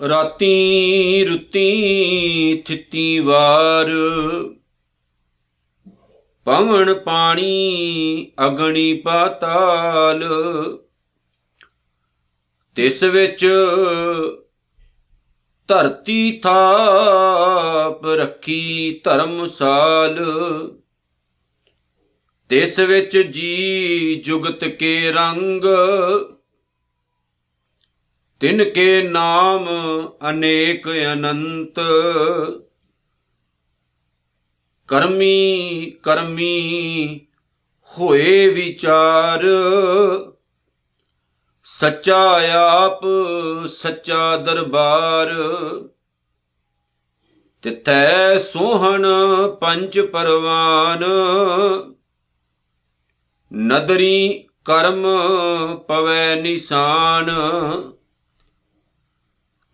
ਰਾਤੀ 0.00 1.24
ਰੁੱਤੀ 1.24 2.62
ਥਿੱਤੀ 2.66 3.18
ਵਾਰ 3.18 3.86
ਪਵਨ 6.46 6.92
ਪਾਣੀ 6.94 8.32
ਅਗਣੀ 8.46 8.92
ਪਾਤਾਲ। 8.94 10.24
ਤਿਸ 12.76 13.02
ਵਿੱਚ 13.04 13.46
ਧਰਤੀ 15.68 16.30
ਥਾਪ 16.38 18.06
ਰੱਖੀ 18.06 19.00
ਧਰਮਸਾਲ 19.04 20.16
ਤਿਸ 22.50 22.78
ਵਿੱਚ 22.78 23.16
ਜੀ 23.18 24.14
ਜੁਗਤ 24.24 24.64
ਕੇ 24.64 25.10
ਰੰਗ। 25.12 25.64
ਤਿਨ 28.40 28.70
ਕੇ 28.70 29.02
ਨਾਮ 29.02 29.68
ਅਨੇਕ 30.30 30.88
ਅਨੰਤ। 30.88 31.80
ਕਰਮੀ 34.88 35.90
ਕਰਮੀ 36.02 37.20
ਹੋਏ 37.98 38.48
ਵਿਚਾਰ। 38.48 39.42
ਸੱਚਾ 41.64 42.40
ਆਪ, 42.54 43.00
ਸੱਚਾ 43.66 44.36
ਦਰਬਾਰ। 44.36 45.34
ਤਿਤੈ 47.62 48.38
ਸੋਹਣ 48.38 49.06
ਪੰਜ 49.60 50.00
ਪਰਵਾਨ। 50.00 51.04
ਨਦਰੀ 53.54 54.48
ਕਰਮ 54.64 55.02
ਪਵੈ 55.76 56.40
ਨਿਸ਼ਾਨ। 56.40 57.30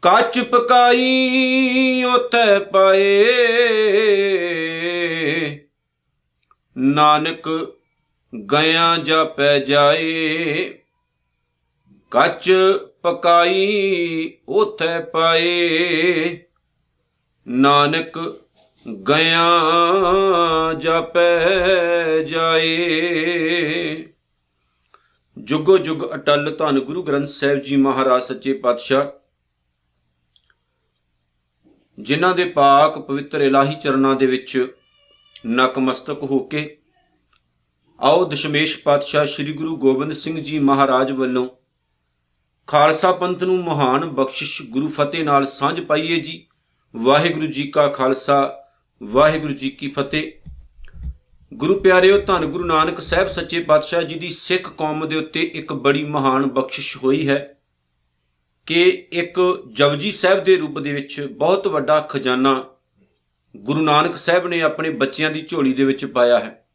ਕੱਚ 0.05 0.41
ਪਕਾਈ 0.41 2.05
ਉਥੇ 2.15 2.59
ਪਾਏ। 2.59 3.25
ਨਾਨਕ 6.79 7.75
ਗਿਆ 8.51 8.97
ਜਾਪੈ 8.97 9.59
ਜਾਏ। 9.59 10.79
ਕੱਚ 12.11 12.53
ਪਕਾਈ 13.03 14.33
ਉਥੇ 14.49 15.05
ਪਾਏ। 15.13 16.39
ਨਾਨਕ 17.49 18.19
ਗਿਆ 19.09 19.49
ਜਾਪੈ 20.79 21.39
ਜਾਏ। 22.23 24.07
ਜੁਗੋ 25.39 25.79
ਜੁਗ 25.79 26.15
ਅਟਲ 26.15 26.57
ਧੰਨ 26.59 26.81
ਗੁਰੂ 26.81 27.03
ਗ੍ਰੰਥ 27.03 27.29
ਸਾਹਿਬ 27.29 27.59
ਜੀ 27.59 27.77
ਮਹਾਰਾਜ 27.77 28.23
ਸੱਚੇ 28.23 28.53
ਪਾਤਸ਼ਾਹ। 28.53 29.24
ਜਿਨ੍ਹਾਂ 32.05 32.35
ਦੇ 32.35 32.45
ਪਾਕ 32.45 32.99
ਪਵਿੱਤਰ 32.99 33.41
ਇਲਾਹੀ 33.41 33.75
ਚਰਨਾਂ 33.75 34.15
ਦੇ 34.17 34.27
ਵਿੱਚ 34.27 34.67
ਨਕਮਸਤਕ 35.47 36.23
ਹੋ 36.23 36.39
ਕੇ, 36.39 36.77
ਆਓ 38.01 38.25
ਦਸ਼ਮੇਸ਼ 38.25 38.79
ਪਾਤਸ਼ਾਹ 38.83 39.27
ਸ੍ਰੀ 39.27 39.53
ਗੁਰੂ 39.53 39.77
ਗੋਬਿੰਦ 39.77 40.13
ਸਿੰਘ 40.13 40.41
ਜੀ 40.41 40.59
ਮਹਾਰਾਜ 40.59 41.13
ਵੱਲੋਂ 41.13 41.49
ਖਾਲਸਾ 42.67 43.13
ਪੰਥ 43.13 43.43
ਨੂੰ 43.43 43.59
ਮਹਾਨ 43.65 44.05
ਬਖਸ਼ਿਸ਼ 44.05 44.63
ਗੁਰੂ 44.63 44.89
ਫਤਿਹ 44.89 45.25
ਨਾਲ 45.25 45.47
ਸਾਂਝ 45.47 45.81
ਪਾਈਏ 45.81 46.21
ਜੀ। 46.21 46.47
ਵਾਹਿਗੁਰੂ 46.97 47.47
ਜੀ 47.47 47.63
ਕਾ 47.69 47.87
ਖਾਲਸਾ, 47.89 48.65
ਵਾਹਿਗੁਰੂ 49.03 49.53
ਜੀ 49.53 49.71
ਕੀ 49.71 49.89
ਫਤਿਹ। 49.89 50.33
ਗੁਰੂ 51.55 51.81
ਪਿਆਰਿਓ, 51.81 52.21
ਧੰਨ 52.21 52.47
ਗੁਰੂ 52.47 52.65
ਨਾਨਕ 52.65 53.01
ਸਾਹਿਬ 53.01 53.29
ਸੱਚੇ 53.29 53.61
ਪਾਤਸ਼ਾਹ 53.61 54.03
ਜੀ 54.03 54.15
ਦੀ 54.15 54.31
ਸਿੱਖ 54.31 54.69
ਕੌਮ 54.69 55.09
ਦੇ 55.09 55.17
ਉੱਤੇ 55.17 55.41
ਇੱਕ 55.41 55.73
ਬੜੀ 55.73 56.05
ਮਹਾਨ 56.05 56.47
ਬਖਸ਼ਿਸ਼ 56.47 56.97
ਹੋਈ 56.97 57.29
ਹੈ। 57.29 57.57
ਕਿ 58.67 59.09
ਇੱਕ 59.13 59.65
ਜਪਜੀ 59.73 60.13
ਸਾਹਿਬ 60.13 60.45
ਦੇ 60.45 60.57
ਰੂਪ 60.57 60.79
ਦੇ 60.79 60.93
ਵਿੱਚ 60.93 61.29
ਬਹੁਤ 61.31 61.67
ਵੱਡਾ 61.67 62.01
ਖਜ਼ਾਨਾ 62.01 62.65
ਗੁਰੂ 63.57 63.81
ਨਾਨਕ 63.81 64.17
ਸਾਹਿਬ 64.17 64.47
ਨੇ 64.47 64.63
ਆਪਣੇ 64.63 64.91
ਬੱਚਿਆਂ 64.91 65.31
ਦੀ 65.31 65.47
ਝੋਲੀ 65.49 65.73
ਦੇ 65.73 65.85
ਵਿੱਚ 65.85 66.05
ਪਾਇਆ 66.05 66.39
ਹੈ। 66.41 66.67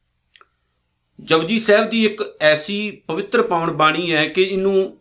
ਜਪਜੀ 1.20 1.60
ਸਾਹਿਬ 1.60 1.90
ਦੀ 1.90 2.06
ਇੱਕ 2.06 2.24
ਐਸੀ 2.42 2.92
ਪਵਿੱਤਰ 3.08 3.42
ਪਾਵਨ 3.42 3.72
ਬਾਣੀ 3.72 4.12
ਹੈ 4.14 4.28
ਕਿ 4.28 4.44
ਇਹਨੂੰ 4.44 4.98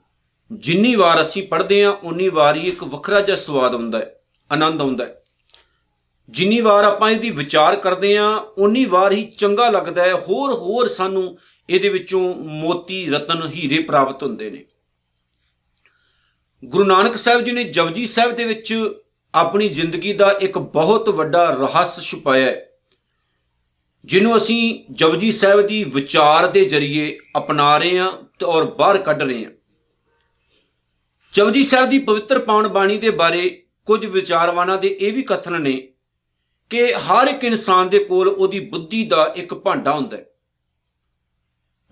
ਜਿੰਨੀ 0.53 0.95
ਵਾਰ 0.95 1.23
ਅਸੀਂ 1.23 1.49
ਪੜ੍ਹਦੇ 1.49 1.85
ਹਾਂ 1.85 1.93
ਉਨੀ 1.93 2.29
ਵਾਰ 2.29 2.57
ਹੀ 2.57 2.69
ਇੱਕ 2.69 2.85
ਵੱਖਰਾ 2.85 3.21
ਜਿਹਾ 3.21 3.37
ਸਵਾਦ 3.37 3.75
ਆਉਂਦਾ 3.75 3.99
ਹੈ, 3.99 4.21
ਆਨੰਦ 4.53 4.81
ਆਉਂਦਾ 4.81 5.05
ਹੈ। 5.05 5.23
ਜਿੰਨੀ 6.31 6.61
ਵਾਰ 6.61 6.85
ਆਪਾਂ 6.85 7.11
ਇਹਦੀ 7.11 7.31
ਵਿਚਾਰ 7.31 7.77
ਕਰਦੇ 7.77 8.19
ਹਾਂ 8.19 8.39
ਉਨੀ 8.39 8.85
ਵਾਰ 8.85 9.13
ਹੀ 9.13 9.25
ਚੰਗਾ 9.39 9.69
ਲੱਗਦਾ 9.71 10.03
ਹੈ 10.03 10.15
ਹੋਰ 10.15 10.53
ਹੋਰ 10.53 10.89
ਸਾਨੂੰ 10.89 11.39
ਇਹਦੇ 11.71 11.89
ਵਿੱਚੋਂ 11.89 12.35
ਮੋਤੀ 12.35 13.11
ਰਤਨ 13.11 13.43
ਹੀਰੇ 13.47 13.83
ਪ੍ਰਾਪਤ 13.83 14.23
ਹੁੰਦੇ 14.23 14.51
ਨੇ। 14.51 14.65
ਗੁਰੂ 16.63 16.85
ਨਾਨਕ 16.85 17.17
ਸਾਹਿਬ 17.17 17.41
ਜੀ 17.41 17.53
ਨੇ 17.53 17.65
ਜਪਜੀ 17.65 18.07
ਸਾਹਿਬ 18.07 18.35
ਦੇ 18.35 18.45
ਵਿੱਚ 18.45 18.73
ਆਪਣੀ 19.35 19.69
ਜ਼ਿੰਦਗੀ 19.69 20.13
ਦਾ 20.13 20.31
ਇੱਕ 20.41 20.59
ਬਹੁਤ 20.59 21.09
ਵੱਡਾ 21.09 21.45
ਰਹੱਸ 21.51 22.01
ਛੁਪਾਇਆ 22.01 22.47
ਹੈ, 22.47 22.65
ਜਿਹਨੂੰ 24.05 24.37
ਅਸੀਂ 24.37 24.85
ਜਪਜੀ 24.91 25.31
ਸਾਹਿਬ 25.33 25.61
ਦੀ 25.61 25.83
ਵਿਚਾਰ 25.85 26.47
ਦੇ 26.47 26.65
ਜ਼ਰੀਏ 26.65 27.19
ਅਪਣਾ 27.39 27.77
ਰਹੇ 27.79 27.99
ਹਾਂ 27.99 28.11
ਤੇ 28.39 28.47
ਔਰ 28.47 28.65
ਬਾਹਰ 28.65 28.99
ਕੱਢ 28.99 29.23
ਰਹੇ 29.23 29.45
ਹਾਂ। 29.45 29.51
ਜਪਜੀ 31.35 31.63
ਸਾਹਿਬ 31.63 31.89
ਦੀ 31.89 31.99
ਪਵਿੱਤਰ 31.99 32.39
ਪਾਵਨ 32.39 32.69
ਬਾਣੀ 32.69 32.99
ਦੇ 32.99 33.11
ਬਾਰੇ 33.11 33.49
ਕੁਝ 33.87 34.05
ਵਿਚਾਰਵਾਨਾਂ 34.07 34.79
ਦੇ 34.79 34.97
ਇਹ 35.01 35.13
ਵੀ 35.13 35.23
ਕਥਨ 35.23 35.61
ਨੇ 35.61 35.77
ਕਿ 36.71 36.95
ਹਰ 36.95 37.27
ਇੱਕ 37.27 37.45
ਇਨਸਾਨ 37.45 37.89
ਦੇ 37.89 37.99
ਕੋਲ 37.99 38.29
ਉਹਦੀ 38.29 38.61
ਬੁੱਧੀ 38.61 39.05
ਦਾ 39.05 39.33
ਇੱਕ 39.37 39.55
ਭਾਂਡਾ 39.55 39.95
ਹੁੰਦਾ 39.95 40.17
ਹੈ। 40.17 40.25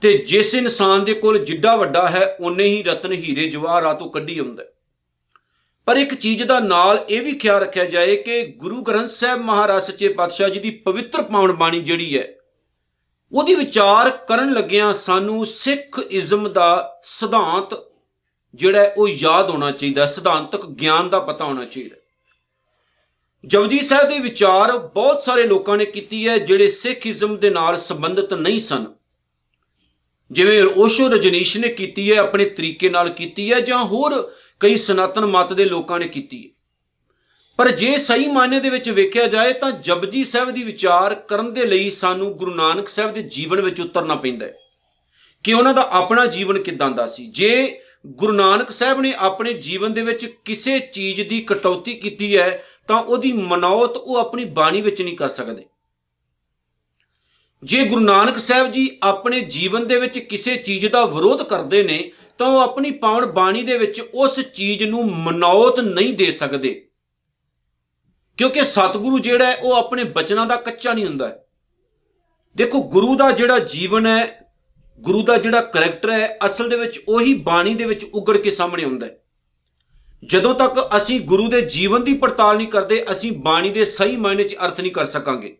ਤੇ 0.00 0.18
ਜਿਸ 0.18 0.54
ਇਨਸਾਨ 0.54 1.04
ਦੇ 1.04 1.14
ਕੋਲ 1.14 1.38
ਜਿੱਡਾ 1.44 1.76
ਵੱਡਾ 1.76 2.08
ਹੈ 2.08 2.36
ਉਨੇ 2.40 2.64
ਹੀ 2.64 2.82
ਰਤਨ 2.82 3.12
ਹੀਰੇ 3.12 3.48
ਜਵਾਹਰਾਤ 3.48 3.98
ਤੋਂ 3.98 4.10
ਕੱਢੀ 4.10 4.38
ਆਉਂਦਾ 4.38 4.64
ਪਰ 5.86 5.96
ਇੱਕ 5.96 6.14
ਚੀਜ਼ 6.14 6.42
ਦਾ 6.42 6.60
ਨਾਲ 6.60 7.04
ਇਹ 7.10 7.22
ਵੀ 7.22 7.32
ਖਿਆਲ 7.32 7.60
ਰੱਖਿਆ 7.60 7.84
ਜਾਏ 7.84 8.16
ਕਿ 8.16 8.46
ਗੁਰੂ 8.46 8.82
ਗ੍ਰੰਥ 8.82 9.10
ਸਾਹਿਬ 9.10 9.40
ਮਹਾਰਾਜ 9.40 9.82
ਸੱਚੇ 9.82 10.08
ਪਾਤਸ਼ਾਹ 10.08 10.48
ਜੀ 10.48 10.60
ਦੀ 10.60 10.70
ਪਵਿੱਤਰ 10.70 11.22
ਪਾਵਨ 11.22 11.52
ਬਾਣੀ 11.52 11.80
ਜਿਹੜੀ 11.80 12.18
ਹੈ, 12.18 12.28
ਉਹਦੀ 13.32 13.54
ਵਿਚਾਰ 13.54 14.10
ਕਰਨ 14.10 14.52
ਲੱਗਿਆਂ 14.52 14.92
ਸਾਨੂੰ 14.94 15.46
ਸਿੱਖ 15.46 15.98
ਇਜ਼ਮ 16.10 16.48
ਦਾ 16.48 17.00
ਸਿਧਾਂਤ 17.02 17.74
ਜਿਹੜਾ 18.54 18.92
ਉਹ 18.98 19.08
ਯਾਦ 19.08 19.50
ਹੋਣਾ 19.50 19.70
ਚਾਹੀਦਾ 19.70 20.06
ਸਿਧਾਂਤਕ 20.06 20.66
ਗਿਆਨ 20.66 21.08
ਦਾ 21.10 21.18
ਪਤਾ 21.20 21.44
ਹੋਣਾ 21.44 21.64
ਚਾਹੀਦਾ 21.64 21.96
ਜਪਜੀ 23.44 23.80
ਸਾਹਿਬ 23.80 24.08
ਦੇ 24.08 24.18
ਵਿਚਾਰ 24.18 24.78
ਬਹੁਤ 24.78 25.22
ਸਾਰੇ 25.22 25.42
ਲੋਕਾਂ 25.42 25.76
ਨੇ 25.76 25.84
ਕੀਤੀ 25.84 26.28
ਹੈ, 26.28 26.38
ਜਿਹੜੇ 26.38 26.68
ਸਿੱਖੀਜ਼ਮ 26.68 27.36
ਦੇ 27.36 27.50
ਨਾਲ 27.50 27.76
ਸੰਬੰਧਿਤ 27.76 28.34
ਨਹੀਂ 28.34 28.60
ਸਨ। 28.60 28.86
ਜਿਵੇਂ 30.30 30.62
ਓਸ਼ੋ 30.76 31.08
ਰਜਨੀਸ਼ 31.08 31.56
ਨੇ 31.56 31.68
ਕੀਤੀ 31.68 32.12
ਹੈ, 32.12 32.16
ਆਪਣੇ 32.16 32.44
ਤਰੀਕੇ 32.44 32.88
ਨਾਲ 32.88 33.10
ਕੀਤੀ 33.10 33.52
ਹੈ 33.52 33.60
ਜਾਂ 33.60 33.84
ਹੋਰ 33.84 34.32
ਕਈ 34.60 34.76
ਸਨਾਤਨ 34.76 35.26
ਮਤ 35.26 35.52
ਦੇ 35.52 35.64
ਲੋਕਾਂ 35.64 35.98
ਨੇ 35.98 36.08
ਕੀਤੀ 36.08 36.44
ਹੈ। 36.44 36.56
ਪਰ 37.56 37.68
ਜੇ 37.68 37.98
ਸਹੀ 37.98 38.26
ਮਾਇਨੇ 38.26 38.60
ਦੇ 38.60 38.70
ਵਿੱਚ 38.70 38.90
ਵੇਖਿਆ 38.90 39.26
ਜਾਏ 39.26 39.52
ਤਾਂ 39.52 39.72
ਜਪਜੀ 39.72 40.24
ਸਾਹਿਬ 40.24 40.50
ਦੀ 40.50 40.62
ਵਿਚਾਰ 40.62 41.14
ਕਰਨ 41.14 41.52
ਦੇ 41.52 41.66
ਲਈ 41.66 41.90
ਸਾਨੂੰ 41.90 42.32
ਗੁਰੂ 42.32 42.54
ਨਾਨਕ 42.54 42.88
ਸਾਹਿਬ 42.88 43.14
ਦੇ 43.14 43.22
ਜੀਵਨ 43.22 43.60
ਵਿੱਚ 43.60 43.80
ਉਤਰਨਾ 43.80 44.14
ਪੈਂਦਾ 44.14 44.46
ਹੈ। 44.46 44.54
ਕਿ 45.44 45.52
ਉਹਨਾਂ 45.52 45.74
ਦਾ 45.74 45.88
ਆਪਣਾ 45.90 46.26
ਜੀਵਨ 46.26 46.62
ਕਿਦਾਂ 46.62 46.90
ਦਾ 46.90 47.06
ਸੀ? 47.06 47.26
ਜੇ 47.26 47.80
ਗੁਰੂ 48.06 48.32
ਨਾਨਕ 48.32 48.70
ਸਾਹਿਬ 48.70 49.00
ਨੇ 49.00 49.14
ਆਪਣੇ 49.16 49.52
ਜੀਵਨ 49.52 49.92
ਦੇ 49.92 50.02
ਵਿੱਚ 50.02 50.26
ਕਿਸੇ 50.44 50.78
ਚੀਜ਼ 50.78 51.20
ਦੀ 51.22 51.40
ਕਟੌਤੀ 51.40 51.94
ਕੀਤੀ 51.94 52.38
ਹੈ, 52.38 52.64
ਤਾਂ 52.88 53.00
ਉਹਦੀ 53.00 53.32
ਮਨੌਤ 53.32 53.96
ਉਹ 53.96 54.16
ਆਪਣੀ 54.16 54.44
ਬਾਣੀ 54.44 54.80
ਵਿੱਚ 54.80 55.02
ਨਹੀਂ 55.02 55.16
ਕਰ 55.16 55.28
ਸਕਦੇ। 55.28 55.64
ਜੇ 57.64 57.84
ਗੁਰੂ 57.84 58.00
ਨਾਨਕ 58.00 58.38
ਸਾਹਿਬ 58.38 58.72
ਜੀ 58.72 58.98
ਆਪਣੇ 59.02 59.40
ਜੀਵਨ 59.40 59.86
ਦੇ 59.86 60.00
ਵਿੱਚ 60.00 60.18
ਕਿਸੇ 60.18 60.56
ਚੀਜ਼ 60.56 60.86
ਦਾ 60.86 61.06
ਵਿਰੋਧ 61.06 61.42
ਕਰਦੇ 61.42 61.82
ਨੇ, 61.82 62.12
ਤਾਂ 62.38 62.46
ਉਹ 62.46 62.60
ਆਪਣੀ 62.60 62.90
ਪਾਵਨ 62.90 63.26
ਬਾਣੀ 63.26 63.62
ਦੇ 63.62 63.78
ਵਿੱਚ 63.78 64.00
ਉਸ 64.00 64.40
ਚੀਜ਼ 64.40 64.82
ਨੂੰ 64.82 65.12
ਮਨੌਤ 65.16 65.80
ਨਹੀਂ 65.80 66.14
ਦੇ 66.14 66.32
ਸਕਦੇ। 66.32 66.88
ਕਿਉਂਕਿ 68.36 68.64
ਸਤਿਗੁਰੂ 68.64 69.18
ਜਿਹੜਾ 69.18 69.46
ਹੈ, 69.46 69.56
ਉਹ 69.56 69.72
ਆਪਣੇ 69.72 70.04
ਬਚਨਾਂ 70.04 70.46
ਦਾ 70.46 70.56
ਕੱਚਾ 70.56 70.92
ਨਹੀਂ 70.92 71.06
ਹੁੰਦਾ। 71.06 71.38
ਦੇਖੋ, 72.56 72.82
ਗੁਰੂ 72.82 73.16
ਦਾ 73.16 73.30
ਜਿਹੜਾ 73.30 73.58
ਜੀਵਨ 73.58 74.06
ਹੈ, 74.06 74.52
ਗੁਰੂ 75.00 75.22
ਦਾ 75.22 75.36
ਜਿਹੜਾ 75.36 75.60
ਕੈਰੈਕਟਰ 75.60 76.12
ਹੈ, 76.12 76.38
ਅਸਲ 76.46 76.68
ਦੇ 76.68 76.76
ਵਿੱਚ 76.76 77.00
ਉਹੀ 77.08 77.34
ਬਾਣੀ 77.34 77.74
ਦੇ 77.74 77.84
ਵਿੱਚ 77.84 78.04
ਉਗੜ 78.04 78.36
ਕੇ 78.36 78.50
ਸਾਹਮਣੇ 78.50 78.84
ਆਉਂਦਾ 78.84 79.06
ਹੈ। 79.06 79.18
ਜਦੋਂ 80.24 80.54
ਤੱਕ 80.54 80.88
ਅਸੀਂ 80.96 81.20
ਗੁਰੂ 81.20 81.48
ਦੇ 81.48 81.60
ਜੀਵਨ 81.60 82.04
ਦੀ 82.04 82.14
ਪੜਤਾਲ 82.14 82.56
ਨਹੀਂ 82.56 82.68
ਕਰਦੇ, 82.68 83.06
ਅਸੀਂ 83.12 83.32
ਬਾਣੀ 83.32 83.70
ਦੇ 83.70 83.84
ਸਹੀ 83.84 84.16
ਮਾਇਨੇ 84.16 84.44
'ਚ 84.44 84.54
ਅਰਥ 84.54 84.80
ਨਹੀਂ 84.80 84.92
ਕਰ 84.92 85.06
ਸਕਾਂਗੇ। 85.06 85.58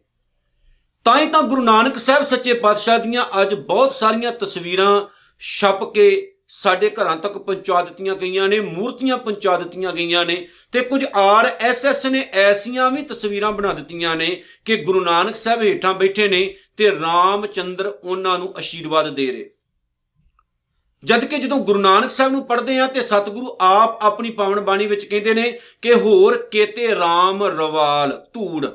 ਤਾਂ 1.06 1.20
ਹੀ 1.20 1.26
ਤਾਂ 1.26 1.42
ਗੁਰੂ 1.42 1.62
ਨਾਨਕ 1.62 1.98
ਸਾਹਿਬ 1.98 2.22
ਸੱਚੇ 2.22 2.54
ਪਾਤਸ਼ਾਹ 2.54 2.98
ਦੀਆਂ 2.98 3.42
ਅੱਜ 3.42 3.54
ਬਹੁਤ 3.54 3.94
ਸਾਰੀਆਂ 3.94 4.32
ਤਸਵੀਰਾਂ 4.32 5.02
ਛਪ 5.40 5.92
ਕੇ 5.94 6.36
ਸਾਡੇ 6.48 6.90
ਘਰਾਂ 6.90 7.16
ਤੱਕ 7.16 7.38
ਪਹੁੰਚਾ 7.38 7.82
ਦਿੱਤੀਆਂ 7.82 8.14
ਗਈਆਂ 8.14 8.48
ਨੇ, 8.48 8.60
ਮੂਰਤੀਆਂ 8.60 9.18
ਪਹੁੰਚਾ 9.18 9.56
ਦਿੱਤੀਆਂ 9.56 9.92
ਗਈਆਂ 9.92 10.24
ਨੇ 10.24 10.48
ਤੇ 10.72 10.80
ਕੁਝ 10.80 11.04
ਆਰ 11.14 11.46
ਐਸ 11.60 11.86
ਐਸ 11.86 12.06
ਨੇ 12.06 12.28
ਐਸੀਆਂ 12.32 12.90
ਵੀ 12.90 13.02
ਤਸਵੀਰਾਂ 13.02 13.52
ਬਣਾ 13.52 13.72
ਦਿੱਤੀਆਂ 13.72 14.16
ਨੇ 14.16 14.42
ਕਿ 14.64 14.76
ਗੁਰੂ 14.76 15.00
ਨਾਨਕ 15.00 15.34
ਸਾਹਿਬ 15.34 15.62
ਹੇਠਾਂ 15.62 15.94
ਬੈਠੇ 15.94 16.28
ਨੇ 16.28 16.54
ਤੇ 16.76 16.90
ਰਾਮਚੰਦਰ 16.90 17.86
ਉਹਨਾਂ 17.86 18.38
ਨੂੰ 18.38 18.58
ਅਸ਼ੀਰਵਾਦ 18.58 19.14
ਦੇ 19.14 19.32
ਰਹੇ। 19.32 19.50
ਜਦ 21.04 21.24
ਕਿ 21.24 21.38
ਜਦੋਂ 21.38 21.58
ਗੁਰੂ 21.58 21.80
ਨਾਨਕ 21.80 22.10
ਸਾਹਿਬ 22.10 22.32
ਨੂੰ 22.32 22.46
ਪੜ੍ਹਦੇ 22.46 22.78
ਆ 22.78 22.86
ਤੇ 22.86 23.00
ਸਤਿਗੁਰੂ 23.00 23.56
ਆਪ 23.60 24.04
ਆਪਣੀ 24.04 24.30
ਪਾਵਨ 24.30 24.60
ਬਾਣੀ 24.60 24.86
ਵਿੱਚ 24.86 25.04
ਕਹਿੰਦੇ 25.04 25.34
ਨੇ 25.34 25.60
ਕਿ 25.82 25.94
ਹੋਰ 25.94 26.36
ਕੇਤੇ 26.46 26.88
RAM 26.94 27.44
ਰਵਾਲ 27.44 28.26
ਧੂੜ। 28.34 28.66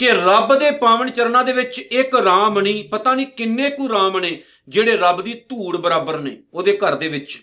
ਕਿ 0.00 0.08
ਰੱਬ 0.08 0.58
ਦੇ 0.58 0.70
ਪਾਵਨ 0.70 1.10
ਚਰਨਾਂ 1.10 1.44
ਦੇ 1.44 1.52
ਵਿੱਚ 1.52 1.78
ਇੱਕ 1.78 2.14
ਰਾਮ 2.14 2.60
ਨਹੀਂ, 2.60 2.88
ਪਤਾ 2.88 3.14
ਨਹੀਂ 3.14 3.26
ਕਿੰਨੇ 3.26 3.70
ਕੁ 3.70 3.88
ਰਾਮ 3.88 4.18
ਨੇ 4.18 4.42
ਜਿਹੜੇ 4.68 4.96
ਰੱਬ 4.96 5.22
ਦੀ 5.22 5.34
ਧੂੜ 5.34 5.76
ਬਰਾਬਰ 5.76 6.18
ਨੇ 6.18 6.42
ਉਹਦੇ 6.54 6.76
ਘਰ 6.76 6.94
ਦੇ 6.94 7.08
ਵਿੱਚ। 7.08 7.38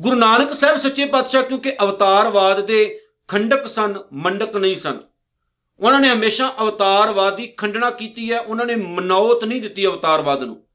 ਗੁਰੂ 0.00 0.16
ਨਾਨਕ 0.16 0.52
ਸਾਹਿਬ 0.52 0.76
ਸੱਚੇ 0.76 1.04
ਪਾਤਸ਼ਾਹ 1.04 1.42
ਕਿਉਂਕਿ 1.42 1.76
ਅਵਤਾਰਵਾਦ 1.82 2.60
ਦੇ 2.60 3.00
ਖੰਡਕ 3.28 3.66
ਸਨ, 3.66 3.98
ਮੰਡਕ 4.12 4.56
ਨਹੀਂ 4.56 4.76
ਸਨ। 4.76 5.00
ਉਹਨਾਂ 5.80 6.00
ਨੇ 6.00 6.08
ਹਮੇਸ਼ਾ 6.08 6.54
ਅਵਤਾਰਵਾਦ 6.60 7.36
ਦੀ 7.36 7.46
ਖੰਡਨਾ 7.46 7.90
ਕੀਤੀ 7.90 8.32
ਹੈ, 8.32 8.40
ਉਹਨਾਂ 8.40 8.66
ਨੇ 8.66 8.74
ਮਨੌਤ 8.74 9.44
ਨਹੀਂ 9.44 9.62
ਦਿੱਤੀ 9.62 9.86
ਅਵਤਾਰਵਾਦ 9.86 10.42
ਨੂੰ। 10.42 10.65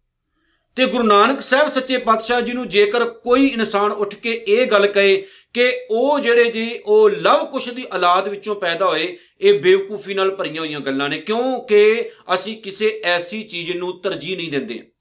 ਤੇ 0.75 0.85
ਗੁਰੂ 0.85 1.03
ਨਾਨਕ 1.03 1.41
ਸਾਹਿਬ 1.41 1.67
ਸੱਚੇ 1.67 1.97
ਪਾਤਸ਼ਾਹ 1.97 2.41
ਜੀ 2.41 2.53
ਨੂੰ 2.53 2.69
ਜੇਕਰ 2.69 3.09
ਕੋਈ 3.09 3.47
ਇਨਸਾਨ 3.47 3.91
ਉੱਠ 3.91 4.15
ਕੇ 4.15 4.45
ਇਹ 4.47 4.67
ਗੱਲ 4.67 4.87
ਕਹੇ 4.87 5.27
ਕਿ 5.53 5.71
ਉਹ 5.91 6.19
ਜਿਹੜੇ 6.19 6.51
ਜੀ, 6.51 6.79
ਉਹ 6.85 7.09
ਲਵ 7.09 7.45
ਕੁਸ਼ 7.45 7.69
ਦੀ 7.69 7.85
ਔਲਾਦ 7.93 8.27
ਵਿੱਚੋਂ 8.27 8.55
ਪੈਦਾ 8.55 8.85
ਹੋਏ, 8.85 9.17
ਇਹ 9.41 9.59
ਬੇਵਕੂਫੀ 9.59 10.13
ਨਾਲ 10.13 10.35
ਭਰੀਆਂ 10.35 10.61
ਹੋਈਆਂ 10.61 10.79
ਗੱਲਾਂ 10.79 11.09
ਨੇ, 11.09 11.17
ਕਿਉਂਕਿ 11.17 12.11
ਅਸੀਂ 12.35 12.61
ਕਿਸੇ 12.61 13.01
ਐਸੀ 13.03 13.43
ਚੀਜ਼ 13.43 13.71
ਨੂੰ 13.71 14.01
ਤਰਜੀਹ 14.01 14.37
ਨਹੀਂ 14.37 14.51
ਦਿੰਦੇ। 14.51 14.91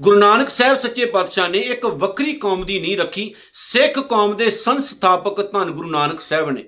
ਗੁਰੂ 0.00 0.18
ਨਾਨਕ 0.18 0.48
ਸਾਹਿਬ 0.48 0.78
ਸੱਚੇ 0.78 1.04
ਪਾਤਸ਼ਾਹ 1.04 1.48
ਨੇ 1.48 1.58
ਇੱਕ 1.58 1.86
ਵੱਖਰੀ 1.86 2.32
ਕੌਮ 2.32 2.64
ਦੀ 2.64 2.80
ਨਹੀਂ 2.80 2.96
ਰੱਖੀ, 2.96 3.34
ਸਿੱਖ 3.52 3.98
ਕੌਮ 3.98 4.36
ਦੇ 4.36 4.50
ਸੰਸਥਾਪਕ 4.50 5.52
ਧੰਨ 5.52 5.70
ਗੁਰੂ 5.70 5.90
ਨਾਨਕ 5.90 6.20
ਸਾਹਿਬ 6.20 6.50
ਨੇ। 6.50 6.64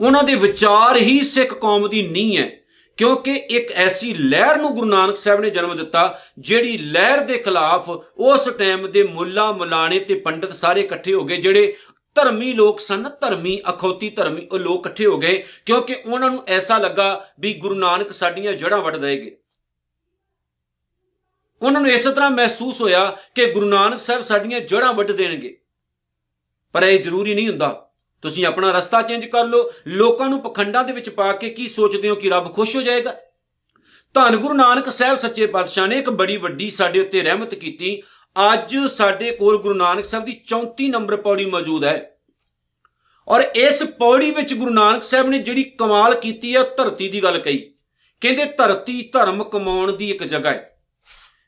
ਉਹਨਾਂ 0.00 0.22
ਦੇ 0.22 0.34
ਵਿਚਾਰ 0.34 0.96
ਹੀ 0.96 1.22
ਸਿੱਖ 1.22 1.54
ਕੌਮ 1.54 1.88
ਦੀ 1.88 2.08
ਨਹੀਂ 2.08 2.36
ਹੈ। 2.36 2.61
ਕਿਉਂਕਿ 2.96 3.32
ਇੱਕ 3.34 3.72
ਐਸੀ 3.72 4.14
ਲਹਿਰ 4.14 4.56
ਨੂੰ 4.56 4.74
ਗੁਰੂ 4.74 4.86
ਨਾਨਕ 4.86 5.16
ਸਾਹਿਬ 5.16 5.40
ਨੇ 5.40 5.50
ਜਨਮ 5.50 5.76
ਦਿੱਤਾ, 5.76 6.20
ਜਿਹੜੀ 6.38 6.78
ਲਹਿਰ 6.78 7.18
ਦੇ 7.18 7.38
ਖਿਲਾਫ 7.38 7.90
ਉਸ 8.16 8.48
ਟਾਈਮ 8.58 8.90
ਦੇ 8.90 9.02
ਮੁੱਲਾ 9.02 9.52
ਮੁਲਾਣੇ 9.52 9.98
ਤੇ 9.98 10.14
ਪੰਡਤ 10.14 10.54
ਸਾਰੇ 10.54 10.80
ਇਕੱਠੇ 10.80 11.14
ਹੋ 11.14 11.24
ਗਏ, 11.24 11.36
ਜਿਹੜੇ 11.36 11.76
ਧਰਮੀ 12.14 12.52
ਲੋਕ 12.52 12.80
ਸਨ, 12.80 13.10
ਧਰਮੀ 13.20 13.60
ਅਖੌਤੀ, 13.70 14.10
ਧਰਮੀ 14.10 14.46
ਉਹ 14.52 14.58
ਲੋਕ 14.58 14.86
ਇਕੱਠੇ 14.86 15.06
ਹੋ 15.06 15.18
ਗਏ, 15.18 15.44
ਕਿਉਂਕਿ 15.66 15.96
ਉਹਨਾਂ 16.06 16.30
ਨੂੰ 16.30 16.44
ਐਸਾ 16.48 16.78
ਲੱਗਾ 16.78 17.28
ਵੀ 17.40 17.54
ਗੁਰੂ 17.54 17.74
ਨਾਨਕ 17.74 18.12
ਸਾਡੀਆਂ 18.12 18.52
ਜੜ੍ਹਾਂ 18.52 18.80
ਵੱਢ 18.80 18.96
ਦੇਗੇ 18.96 19.36
ਉਹਨਾਂ 21.62 21.80
ਨੂੰ 21.80 21.90
ਇਸ 21.90 22.04
ਤਰ੍ਹਾਂ 22.04 22.30
ਮਹਿਸੂਸ 22.30 22.80
ਹੋਇਆ 22.80 23.18
ਕਿ 23.34 23.46
ਗੁਰੂ 23.46 23.66
ਨਾਨਕ 23.66 24.00
ਸਾਹਿਬ 24.00 24.22
ਸਾਡੀਆਂ 24.22 24.60
ਜੜ੍ਹਾਂ 24.60 24.92
ਵੱਢ 24.92 25.12
ਦੇਣਗੇ। 25.12 25.58
ਪਰ 26.72 26.82
ਇਹ 26.82 27.02
ਜ਼ਰੂਰੀ 27.02 27.34
ਨਹੀਂ 27.34 27.48
ਹੁੰਦਾ। 27.48 27.91
ਤੁਸੀਂ 28.22 28.46
ਆਪਣਾ 28.46 28.78
ਰਸਤਾ 28.78 29.02
ਚੇਂਜ 29.02 29.24
ਕਰ 29.24 29.44
ਲਓ, 29.44 29.70
ਲੋਕਾਂ 29.86 30.28
ਨੂੰ 30.28 30.40
ਪਖੰਡਾਂ 30.40 30.84
ਦੇ 30.84 30.92
ਵਿੱਚ 30.92 31.08
ਪਾ 31.08 31.32
ਕੇ 31.32 31.50
ਕੀ 31.50 31.68
ਸੋਚਦੇ 31.68 32.10
ਹੋ 32.10 32.14
ਕਿ 32.14 32.30
ਰੱਬ 32.30 32.54
ਖੁਸ਼ 32.54 32.76
ਹੋ 32.76 32.82
ਜਾਏਗਾ? 32.82 33.16
ਧੰਨ 34.14 34.36
ਗੁਰੂ 34.36 34.54
ਨਾਨਕ 34.54 34.90
ਸਾਹਿਬ 34.90 35.18
ਸੱਚੇ 35.18 35.46
ਪਾਤਸ਼ਾਹ 35.46 35.86
ਨੇ 35.86 35.98
ਇੱਕ 35.98 36.10
ਬੜੀ 36.10 36.36
ਵੱਡੀ 36.36 36.70
ਸਾਡੇ 36.70 37.00
ਉੱਤੇ 37.00 37.20
ਰਹਿਮਤ 37.20 37.54
ਕੀਤੀ। 37.54 38.02
ਅੱਜ 38.52 38.76
ਸਾਡੇ 38.78 39.30
ਕੋਲ 39.30 39.58
ਗੁਰੂ 39.58 39.74
ਨਾਨਕ 39.74 40.04
ਸਾਹਿਬ 40.04 40.24
ਦੀ 40.24 40.40
34 40.46 40.88
ਨੰਬਰ 40.88 41.16
ਪੌੜੀ 41.16 41.44
ਮੌਜੂਦ 41.44 41.84
ਹੈ। 41.84 42.18
ਔਰ 43.28 43.40
ਇਸ 43.40 43.82
ਪੌੜੀ 43.82 44.30
ਵਿੱਚ 44.30 44.54
ਗੁਰੂ 44.54 44.70
ਨਾਨਕ 44.70 45.02
ਸਾਹਿਬ 45.02 45.28
ਨੇ 45.28 45.38
ਜਿਹੜੀ 45.38 45.62
ਕਮਾਲ 45.62 46.14
ਕੀਤੀ 46.14 46.56
ਹੈ 46.56 46.62
ਧਰਤੀ 46.62 47.08
ਦੀ 47.08 47.22
ਗੱਲ 47.22 47.38
ਕਹੀ। 47.38 47.74
ਕਹਿੰਦੇ 48.20 48.44
ਧਰਤੀ 48.44 49.10
ਧਰਮ 49.12 49.44
ਕਮਾਉਣ 49.44 49.92
ਦੀ 49.92 50.10
ਇੱਕ 50.10 50.24
ਜਗ੍ਹਾ 50.24 50.52
ਹੈ। 50.52 50.82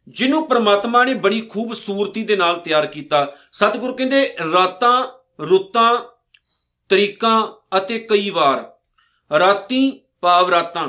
ਜਿਹਨੂੰ 0.09 0.49
ਪ੍ਰਮਾਤਮਾ 0.49 1.05
ਨੇ 1.05 1.15
ਬੜੀ 1.15 1.41
ਖੂਬਸੂਰਤੀ 1.41 2.23
ਦੇ 2.23 2.37
ਨਾਲ 2.37 2.57
ਤਿਆਰ 2.57 2.87
ਕੀਤਾ। 2.87 3.37
ਸਤਿਗੁਰੂ 3.53 3.95
ਕਹਿੰਦੇ 3.97 4.37
ਰਾਤਾਂ 4.53 5.07
ਰੁੱਤਾਂ 5.45 6.14
ਤਰੀਕਾਂ 6.91 7.47
ਅਤੇ 7.79 7.99
ਕਈ 8.01 8.31
ਵਾਰ। 8.31 9.39
ਰਾਤੀ 9.39 10.01
ਭਾਵ 10.21 10.51
ਰਾਤਾਂ, 10.51 10.89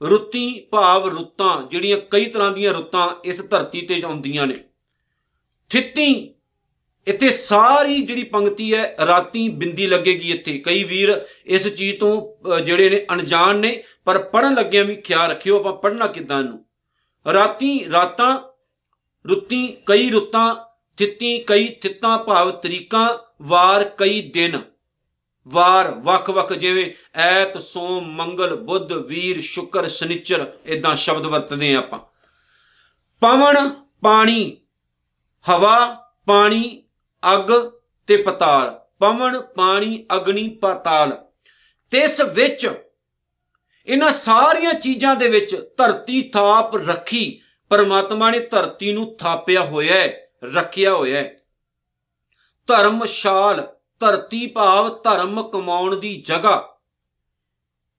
ਰੁੱਤੀ 0.00 0.48
ਭਾਵ 0.70 1.06
ਰੁੱਤਾਂ, 1.08 1.62
ਜਿਹੜੀਆਂ 1.62 1.98
ਕਈ 2.10 2.24
ਤਰ੍ਹਾਂ 2.26 2.50
ਦੀਆਂ 2.52 2.72
ਰੁੱਤਾਂ 2.72 3.08
ਇਸ 3.24 3.40
ਧਰਤੀ 3.42 3.80
ਤੇ 3.80 4.00
ਆਉਂਦੀਆਂ 4.04 4.46
ਨੇ। 4.46 4.54
ਥਿੱਤੀ, 5.70 6.34
ਇੱਥੇ 7.06 7.30
ਸਾਰੀ 7.30 8.00
ਜਿਹੜੀ 8.02 8.22
ਪੰਕਤੀ 8.24 8.74
ਹੈ, 8.74 8.96
ਰਾਤੀ 9.06 9.48
ਬਿੰਦੀ 9.48 9.86
ਲੱਗੇਗੀ 9.86 10.30
ਇੱਥੇ। 10.32 10.58
ਕਈ 10.58 10.84
ਵੀਰ 10.84 11.14
ਇਸ 11.46 11.68
ਚੀਜ਼ 11.68 11.98
ਤੋਂ 12.00 12.60
ਜਿਹੜੇ 12.60 12.88
ਨੇ 12.90 13.04
ਅਣਜਾਣ 13.12 13.56
ਨੇ, 13.56 13.82
ਪਰ 14.04 14.18
ਪੜਨ 14.22 14.54
ਲੱਗਿਆਂ 14.54 14.84
ਵੀ 14.84 14.96
ਖਿਆਲ 14.96 15.30
ਰੱਖਿਓ, 15.30 15.58
ਆਪਾਂ 15.58 15.72
ਪੜਨਾ 15.72 16.06
ਕਿਦਾਂ 16.06 16.42
ਨੂੰ 16.42 16.64
ਰਾਤੀ 17.26 17.90
ਰਾਤਾਂ, 17.92 18.38
ਰੁੱਤੀ 19.24 19.66
ਕਈ 19.86 20.10
ਰੁੱਤਾਂ, 20.10 20.54
ਥਿੱਤੀ 20.98 21.38
ਕਈ 21.38 21.68
ਥਿੱਤਾਂ 21.82 22.18
ਭਾਵ 22.18 22.50
ਤਰੀਕਾਂ, 22.52 23.08
ਵਾਰ 23.42 23.84
ਕਈ 23.98 24.20
ਦਿਨ। 24.30 24.60
ਵਾਰ 25.48 25.90
ਵੱਖ-ਵੱਖ 25.90 26.52
ਜਿਵੇਂ 26.52 27.18
ਐਤ, 27.18 27.58
ਸੋਮ, 27.58 28.04
ਮੰਗਲ, 28.04 28.56
ਬੁੱਧ, 28.56 28.92
ਵੀਰ, 28.92 29.40
ਸ਼ੁਕਰ, 29.40 29.88
ਸ਼ਨੀਚਰ 29.88 30.52
ਇਦਾਂ 30.66 30.96
ਸ਼ਬਦ 30.96 31.26
ਵਰਤਦੇ 31.26 31.74
ਆ 31.74 31.78
ਆਪਾਂ। 31.78 31.98
ਪਵਨ, 33.20 33.70
ਪਾਣੀ, 34.02 34.56
ਹਵਾ, 35.50 35.94
ਪਾਣੀ, 36.26 36.82
ਅਗ 37.34 37.70
ਤੇ 38.06 38.16
ਪਤਾਲ। 38.16 38.80
ਪਵਨ, 38.98 39.40
ਪਾਣੀ, 39.40 40.06
ਅਗਨੀ, 40.16 40.48
ਪਤਾਲ। 40.48 41.24
ਤੇ 41.90 41.98
ਇਸ 41.98 42.20
ਵਿੱਚ 42.20 42.70
ਇਹਨਾਂ 43.86 44.12
ਸਾਰੀਆਂ 44.12 44.74
ਚੀਜ਼ਾਂ 44.74 45.16
ਦੇ 45.16 45.28
ਵਿੱਚ 45.28 45.56
ਧਰਤੀ 45.76 46.22
ਥਾਪ 46.22 46.76
ਰੱਖੀ, 46.76 47.40
ਪਰਮਾਤਮਾ 47.68 48.30
ਨੇ 48.30 48.40
ਧਰਤੀ 48.40 48.92
ਨੂੰ 48.92 49.16
ਥਾਪਿਆ 49.16 49.62
ਹੋਇਆ 49.62 49.94
ਹੈ, 49.94 50.28
ਰੱਖਿਆ 50.54 50.94
ਹੋਇਆ 50.94 51.20
ਹੈ। 51.20 51.40
ਧਰਮਸ਼ਾਲ 52.66 53.75
ਧਰਤੀ 54.00 54.46
ਭਾਵ 54.46 55.02
ਧਰਮ 55.02 55.42
ਕਮਾਉਣ 55.42 55.96
ਦੀ 55.96 56.20
ਜਗ੍ਹਾ। 56.20 56.76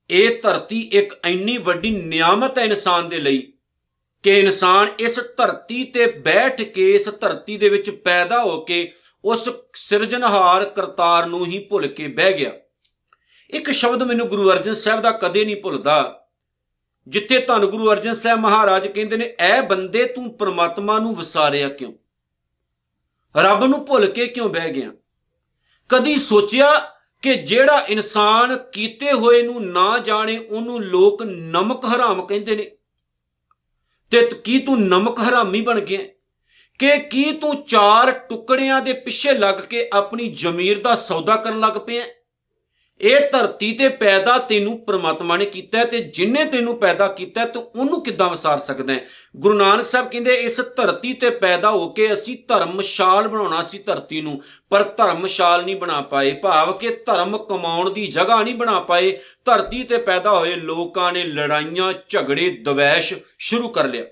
ਇਹ 0.09 0.41
ਧਰਤੀ 0.41 0.79
ਇੱਕ 0.79 1.19
ਇੰਨੀ 1.27 1.57
ਵੱਡੀ 1.57 1.89
ਨਿਆਮਤ 1.89 2.59
ਹੈ 2.59 2.63
ਇਨਸਾਨ 2.63 3.09
ਦੇ 3.09 3.19
ਲਈ 3.19 3.53
ਕਿ 4.23 4.39
ਇਨਸਾਨ 4.39 4.87
ਇਸ 4.99 5.19
ਧਰਤੀ 5.37 5.83
ਤੇ 5.83 6.05
ਬੈਠ 6.05 6.61
ਕੇ, 6.61 6.91
ਇਸ 6.91 7.09
ਧਰਤੀ 7.09 7.57
ਦੇ 7.57 7.69
ਵਿੱਚ 7.69 7.89
ਪੈਦਾ 7.89 8.43
ਹੋ 8.43 8.61
ਕੇ 8.61 8.93
ਉਸ 9.25 9.49
ਸਿਰਜਣਹਾਰ 9.73 10.65
ਕਰਤਾਰ 10.65 11.25
ਨੂੰ 11.25 11.45
ਹੀ 11.45 11.59
ਭੁੱਲ 11.59 11.87
ਕੇ 11.87 12.07
ਬਹਿ 12.07 12.33
ਗਿਆ। 12.33 12.51
ਇੱਕ 13.49 13.71
ਸ਼ਬਦ 13.71 14.03
ਮੈਨੂੰ 14.03 14.27
ਗੁਰੂ 14.27 14.51
ਅਰਜਨ 14.51 14.73
ਸਾਹਿਬ 14.73 15.01
ਦਾ 15.01 15.11
ਕਦੇ 15.11 15.45
ਨਹੀਂ 15.45 15.61
ਭੁੱਲਦਾ। 15.61 16.27
ਜਿੱਥੇ 17.07 17.39
ਧੰਨ 17.39 17.65
ਗੁਰੂ 17.65 17.91
ਅਰਜਨ 17.91 18.13
ਸਾਹਿਬ 18.13 18.39
ਮਹਾਰਾਜ 18.39 18.87
ਕਹਿੰਦੇ 18.87 19.17
ਨੇ, 19.17 19.35
ਐ 19.39 19.61
ਬੰਦੇ 19.61 20.05
ਤੂੰ 20.05 20.37
ਪ੍ਰਮਾਤਮਾ 20.37 20.99
ਨੂੰ 20.99 21.15
ਵਿਸਾਰਿਆ 21.15 21.69
ਕਿਉਂ? 21.69 21.93
ਰੱਬ 23.37 23.63
ਨੂੰ 23.63 23.85
ਭੁੱਲ 23.85 24.11
ਕੇ 24.11 24.27
ਕਿਉਂ 24.27 24.49
ਬਹਿ 24.49 24.71
ਗਿਆ? 24.71 24.91
ਕਦੀ 25.89 26.15
ਸੋਚਿਆ 26.15 26.79
ਕਿ 27.21 27.33
ਜਿਹੜਾ 27.33 27.85
ਇਨਸਾਨ 27.89 28.57
ਕੀਤੇ 28.57 29.13
ਹੋਏ 29.13 29.41
ਨੂੰ 29.41 29.65
ਨਾ 29.67 29.97
ਜਾਣੇ, 29.97 30.37
ਉਹਨੂੰ 30.37 30.83
ਲੋਕ 30.83 31.23
ਨਮਕ 31.23 31.85
ਹਰਾਮ 31.85 32.25
ਕਹਿੰਦੇ 32.25 32.55
ਨੇ? 32.55 32.71
ਤੇ 34.11 34.31
ਕੀ 34.43 34.59
ਤੂੰ 34.59 34.81
ਨਮਕ 34.81 35.19
ਹਰਾਮੀ 35.19 35.61
ਬਣ 35.61 35.79
ਗਿਆ? 35.79 35.99
ਕਿ 36.79 36.97
ਕੀ 36.97 37.31
ਤੂੰ 37.31 37.63
ਚਾਰ 37.63 38.11
ਟੁਕੜਿਆਂ 38.11 38.81
ਦੇ 38.81 38.93
ਪਿੱਛੇ 38.93 39.33
ਲੱਗ 39.33 39.55
ਕੇ 39.55 39.89
ਆਪਣੀ 39.93 40.31
ਜ਼ਮੀਰ 40.31 40.81
ਦਾ 40.81 40.95
ਸੌਦਾ 40.95 41.35
ਕਰਨ 41.35 41.59
ਲੱਗ 41.59 41.71
ਪਿਆ? 41.71 42.05
ਇਹ 43.01 43.19
ਧਰਤੀ 43.31 43.73
ਤੇ 43.73 43.89
ਪੈਦਾ 43.89 44.37
ਤੈਨੂੰ 44.37 44.85
ਪ੍ਰਮਾਤਮਾ 44.85 45.37
ਨੇ 45.37 45.45
ਕੀਤਾ 45.45 45.83
ਤੇ 45.83 45.99
ਜਿਨੇ 45.99 46.45
ਤੈਨੂੰ 46.45 46.77
ਪੈਦਾ 46.79 47.07
ਕੀਤਾ 47.07 47.45
ਤੂੰ 47.45 47.71
ਉਹਨੂੰ 47.75 48.03
ਕਿੱਦਾਂ 48.03 48.29
ਵਿਸਾਰ 48.29 48.59
ਸਕਦਾ 48.59 48.93
ਹੈ? 48.93 48.99
ਗੁਰੂ 49.37 49.53
ਨਾਨਕ 49.53 49.85
ਸਾਹਿਬ 49.85 50.09
ਕਹਿੰਦੇ, 50.09 50.33
ਇਸ 50.33 50.61
ਧਰਤੀ 50.61 51.13
ਤੇ 51.13 51.29
ਪੈਦਾ 51.29 51.69
ਹੋ 51.69 51.89
ਕੇ 51.89 52.13
ਅਸੀਂ 52.13 52.37
ਧਰਮਸ਼ਾਲ 52.47 53.27
ਬਣਾਉਣਾ 53.27 53.63
ਸੀ 53.63 53.79
ਧਰਤੀ 53.79 54.21
ਨੂੰ, 54.21 54.43
ਪਰ 54.69 54.83
ਧਰਮਸ਼ਾਲ 54.83 55.65
ਨਹੀਂ 55.65 55.75
ਬਣਾ 55.75 56.01
ਪਾਏ। 56.01 56.31
ਭਾਵ 56.31 56.77
ਕਿ 56.77 56.89
ਧਰਮ 56.89 57.37
ਕਮਾਉਣ 57.37 57.93
ਦੀ 57.93 58.07
ਜਗ੍ਹਾ 58.07 58.43
ਨਹੀਂ 58.43 58.55
ਬਣਾ 58.55 58.79
ਪਾਏ। 58.79 59.19
ਧਰਤੀ 59.45 59.83
ਤੇ 59.83 59.97
ਪੈਦਾ 59.97 60.39
ਹੋਏ 60.39 60.55
ਲੋਕਾਂ 60.55 61.11
ਨੇ 61.11 61.23
ਲੜਾਈਆਂ, 61.23 61.93
ਝਗੜੇ, 62.09 62.49
ਦਵੈਸ਼ 62.49 63.13
ਸ਼ੁਰੂ 63.39 63.69
ਕਰ 63.69 63.87
ਲਿਆ। 63.87 64.05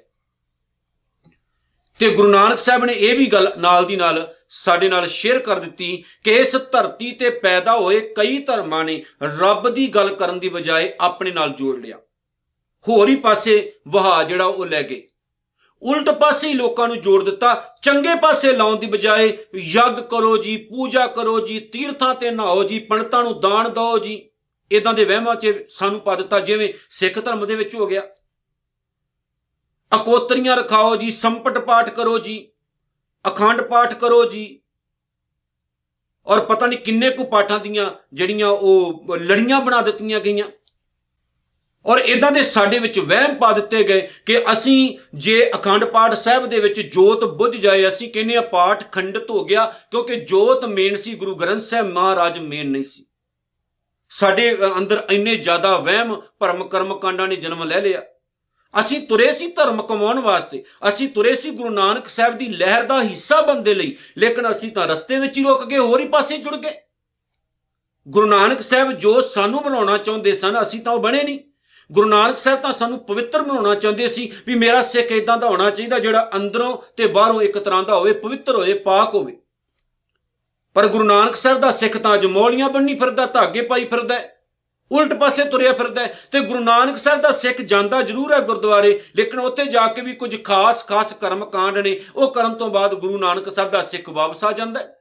ਤੇ 1.99 2.09
ਗੁਰੂ 2.09 2.27
ਨਾਨਕ 2.27 2.57
ਸਾਹਿਬ 2.57 2.85
ਨੇ 2.85 2.93
ਇਹ 2.93 3.17
ਵੀ 3.17 3.25
ਗੱਲ 3.25 3.51
ਨਾਲ 3.57 3.85
ਦੀ 3.85 3.95
ਨਾਲ 3.95 4.34
ਸਾਡੇ 4.57 4.89
ਨਾਲ 4.89 5.07
ਸ਼ੇਅਰ 5.07 5.39
ਕਰ 5.39 5.59
ਦਿੱਤੀ 5.59 6.03
ਕਿ 6.23 6.31
ਇਸ 6.31 6.55
ਧਰਤੀ 6.55 7.11
ਤੇ 7.11 7.29
ਪੈਦਾ 7.29 7.77
ਹੋਏ 7.77 8.13
ਕਈ 8.13 8.37
ਧਰਮਾਂ 8.37 8.83
ਨੇ 8.83 9.03
ਰੱਬ 9.23 9.69
ਦੀ 9.69 9.87
ਗੱਲ 9.87 10.15
ਕਰਨ 10.15 10.39
ਦੀ 10.39 10.49
ਬਜਾਏ 10.49 10.93
ਆਪਣੇ 11.01 11.31
ਨਾਲ 11.31 11.49
ਜੋੜ 11.49 11.77
ਲਿਆ। 11.77 11.97
ਹੋਰ 12.87 13.09
ਹੀ 13.09 13.15
ਪਾਸੇ 13.15 13.73
ਵਹਾ 13.87 14.23
ਜਿਹੜਾ 14.23 14.45
ਉਹ 14.45 14.65
ਲੈ 14.65 14.83
ਗਏ। 14.83 15.03
ਉਲਟ 15.83 16.09
ਪਾਸੇ 16.09 16.47
ਹੀ 16.47 16.53
ਲੋਕਾਂ 16.53 16.87
ਨੂੰ 16.87 17.01
ਜੋੜ 17.01 17.23
ਦਿੱਤਾ, 17.23 17.75
ਚੰਗੇ 17.81 18.15
ਪਾਸੇ 18.15 18.53
ਲਾਉਣ 18.53 18.75
ਦੀ 18.75 18.87
ਬਜਾਏ 18.87 19.37
ਯੱਗ 19.55 19.93
ਕਰੋ 19.93 20.37
ਜੀ, 20.37 20.57
ਪੂਜਾ 20.57 21.07
ਕਰੋ 21.07 21.47
ਜੀ, 21.47 21.59
ਤੀਰਥਾਂ 21.59 22.15
ਤੇ 22.15 22.31
ਨਹਾਓ 22.31 22.63
ਜੀ, 22.63 22.79
ਪੰਡਤਾਂ 22.79 23.23
ਨੂੰ 23.23 23.41
ਦਾਨ 23.41 23.73
ਦਿਓ 23.73 23.97
ਜੀ। 23.97 24.29
ਇਦਾਂ 24.71 24.93
ਦੇ 24.93 25.05
ਵਹਿਮਾਂ 25.05 25.35
'ਚ 25.35 25.65
ਸਾਨੂੰ 25.69 25.99
ਪਾ 25.99 26.15
ਦਿੱਤਾ, 26.15 26.39
ਜਿਵੇਂ 26.39 26.69
ਸਿੱਖ 26.89 27.25
ਧਰਮ 27.25 27.45
ਦੇ 27.45 27.55
ਵਿੱਚ 27.55 27.75
ਹੋ 27.75 27.87
ਗਿਆ। 27.87 28.01
ਅਕੋਤਰੀਆਂ 29.95 30.57
ਰਖਾਓ 30.57 30.95
ਜੀ, 30.95 31.09
ਸੰਪਟ 31.09 31.57
ਪਾਠ 31.57 31.89
ਕਰੋ 31.89 32.19
ਜੀ। 32.19 32.51
ਅਖੰਡ 33.27 33.61
ਪਾਠ 33.61 33.93
ਕਰੋ 33.93 34.23
ਜੀ। 34.25 34.59
ਔਰ 36.27 36.39
ਪਤਾ 36.39 36.65
ਨਹੀਂ 36.65 36.79
ਕਿੰਨੇ 36.79 37.09
ਕੁ 37.09 37.23
ਪਾਠਾਂ 37.23 37.59
ਦੀਆਂ 37.59 37.91
ਜਿਹੜੀਆਂ 38.13 38.47
ਉਹ 38.47 39.17
ਲੜੀਆਂ 39.17 39.61
ਬਣਾ 39.61 39.81
ਦਿੱਤੀਆਂ 39.81 40.19
ਗਈਆਂ। 40.19 40.45
ਔਰ 41.85 41.97
ਇਦਾਂ 41.97 42.31
ਦੇ 42.31 42.43
ਸਾਡੇ 42.43 42.79
ਵਿੱਚ 42.79 42.99
ਵਹਿਮ 42.99 43.35
ਪਾ 43.35 43.51
ਦਿੱਤੇ 43.51 43.83
ਗਏ 43.83 44.07
ਕਿ 44.25 44.39
ਅਸੀਂ 44.53 44.97
ਜੇ 45.15 45.51
ਅਖੰਡ 45.55 45.85
ਪਾਠ 45.85 46.13
ਸਾਹਿਬ 46.13 46.45
ਦੇ 46.45 46.59
ਵਿੱਚ 46.59 46.79
ਜੋਤ 46.81 47.23
ਬੁੱਝ 47.23 47.55
ਜਾਏ, 47.55 47.87
ਅਸੀਂ 47.87 48.09
ਕਹਿੰਦੇ 48.11 48.35
ਆ 48.35 48.41
ਪਾਠ 48.41 48.91
ਖੰਡਿਤ 48.91 49.29
ਹੋ 49.29 49.45
ਗਿਆ, 49.45 49.65
ਕਿਉਂਕਿ 49.65 50.15
ਜੋਤ 50.15 50.65
ਮੇਨ 50.65 50.95
ਸੀ, 50.95 51.15
ਗੁਰੂ 51.15 51.35
ਗ੍ਰੰਥ 51.35 51.61
ਸਾਹਿਬ 51.61 51.87
ਮਹਾਰਾਜ 51.87 52.39
ਮੇਨ 52.39 52.71
ਨਹੀਂ 52.71 52.83
ਸੀ। 52.83 53.05
ਸਾਡੇ 54.09 54.57
ਅੰਦਰ 54.77 55.07
ਇੰਨੇ 55.11 55.35
ਜ਼ਿਆਦਾ 55.35 55.77
ਵਹਿਮ 55.77 56.21
ਭਰਮ 56.39 56.67
ਕਰਮ 56.67 56.97
ਕਾਂਡਾਂ 56.99 57.27
ਨੇ 57.27 57.35
ਜਨਮ 57.35 57.63
ਲੈ 57.63 57.81
ਲਿਆ। 57.81 58.01
ਅਸੀਂ 58.79 59.01
ਤੁਰੇ 59.01 59.31
ਸੀ 59.31 59.47
ਧਰਮ 59.47 59.81
ਕਮਾਉਣ 59.81 60.19
ਵਾਸਤੇ, 60.19 60.63
ਅਸੀਂ 60.89 61.09
ਤੁਰੇ 61.09 61.35
ਸੀ 61.35 61.51
ਗੁਰੂ 61.51 61.69
ਨਾਨਕ 61.69 62.07
ਸਾਹਿਬ 62.07 62.37
ਦੀ 62.37 62.47
ਲਹਿਰ 62.47 62.83
ਦਾ 62.83 63.01
ਹਿੱਸਾ 63.03 63.41
ਬਣਦੇ 63.41 63.73
ਲਈ, 63.73 63.95
ਲੇਕਿਨ 64.17 64.51
ਅਸੀਂ 64.51 64.71
ਤਾਂ 64.71 64.87
ਰਸਤੇ 64.87 65.19
ਵਿੱਚ 65.19 65.37
ਹੀ 65.37 65.43
ਰੁਕ 65.43 65.65
ਗਏ, 65.65 65.77
ਹੋਰ 65.77 65.99
ਹੀ 65.99 66.07
ਪਾਸੇ 66.07 66.37
ਜੁੜ 66.37 66.55
ਗਏ। 66.55 66.73
ਗੁਰੂ 68.07 68.27
ਨਾਨਕ 68.27 68.61
ਸਾਹਿਬ 68.61 68.91
ਜੋ 68.91 69.21
ਸਾਨੂੰ 69.21 69.63
ਬਣਾਉਣਾ 69.63 69.97
ਚਾਹੁੰਦੇ 69.97 70.33
ਸਨ, 70.33 70.61
ਅਸੀਂ 70.61 70.81
ਤਾਂ 70.81 70.93
ਉਹ 70.93 70.99
ਬਣੇ 70.99 71.23
ਨਹੀਂ। 71.23 71.39
ਗੁਰੂ 71.91 72.09
ਨਾਨਕ 72.09 72.37
ਸਾਹਿਬ 72.37 72.61
ਤਾਂ 72.61 72.73
ਸਾਨੂੰ 72.73 72.99
ਪਵਿੱਤਰ 72.99 73.41
ਬਣਾਉਣਾ 73.41 73.75
ਚਾਹੁੰਦੇ 73.75 74.07
ਸੀ 74.07 74.31
ਵੀ 74.47 74.55
ਮੇਰਾ 74.55 74.81
ਸਿੱਖ 74.81 75.11
ਇਦਾਂ 75.11 75.37
ਦਾ 75.37 75.47
ਹੋਣਾ 75.47 75.69
ਚਾਹੀਦਾ 75.69 75.99
ਜਿਹੜਾ 75.99 76.29
ਅੰਦਰੋਂ 76.35 76.77
ਤੇ 76.97 77.07
ਬਾਹਰੋਂ 77.07 77.41
ਇੱਕ 77.41 77.57
ਤਰ੍ਹਾਂ 77.57 77.83
ਦਾ 77.83 77.95
ਹੋਵੇ, 77.95 78.13
ਪਵਿੱਤਰ 78.13 78.55
ਹੋਵੇ, 78.55 78.73
ਪਾਕ 78.73 79.15
ਹੋਵੇ। 79.15 79.37
ਪਰ 80.73 80.87
ਗੁਰੂ 80.87 81.03
ਨਾਨਕ 81.03 81.35
ਸਾਹਿਬ 81.35 81.59
ਦਾ 81.59 81.71
ਸਿੱਖ 81.71 81.97
ਤਾਂ 81.97 82.13
ਅੱਜ 82.13 82.25
ਮੌਲੀਆਂ 82.25 82.69
ਬੰਨੀ 82.69 82.95
ਫਿਰਦਾ, 82.95 83.25
ਧਾਗੇ 83.25 83.61
ਪਾਈ 83.61 83.85
ਫਿਰਦਾ 83.85 84.19
ਉਲਟ 84.91 85.13
ਪਾਸੇ 85.13 85.43
ਤੁਰਿਆ 85.43 85.71
ਫਿਰਦਾ 85.73 86.05
ਤੇ 86.31 86.39
ਗੁਰੂ 86.41 86.59
ਨਾਨਕ 86.59 86.97
ਸਾਹਿਬ 86.97 87.21
ਦਾ 87.21 87.31
ਸਿੱਖ 87.33 87.61
ਜਾਂਦਾ 87.61 88.01
ਜ਼ਰੂਰ 88.01 88.33
ਹੈ 88.33 88.39
ਗੁਰਦੁਆਰੇ, 88.41 88.99
ਲੇਕਿਨ 89.15 89.39
ਉੱਥੇ 89.39 89.65
ਜਾ 89.65 89.87
ਕੇ 89.87 90.01
ਵੀ 90.01 90.13
ਕੁਝ 90.15 90.43
ਖਾਸ 90.43 90.85
ਖਾਸ 90.87 91.13
ਕਰਮ 91.13 91.45
ਕਾਂਡ 91.45 91.77
ਨੇ, 91.77 91.99
ਉਹ 92.15 92.33
ਕਰਨ 92.33 92.53
ਤੋਂ 92.55 92.69
ਬਾਅਦ 92.69 92.93
ਗੁਰੂ 92.95 93.17
ਨਾਨਕ 93.17 93.49
ਸਾਹਿਬ 93.49 93.71
ਦਾ 93.71 93.81
ਸਿੱਖ 93.83 94.09
ਵਾਪਸ 94.09 94.43
ਆ 94.43 94.51
ਜਾਂਦਾ 94.51 94.79
ਹੈ। 94.79 94.93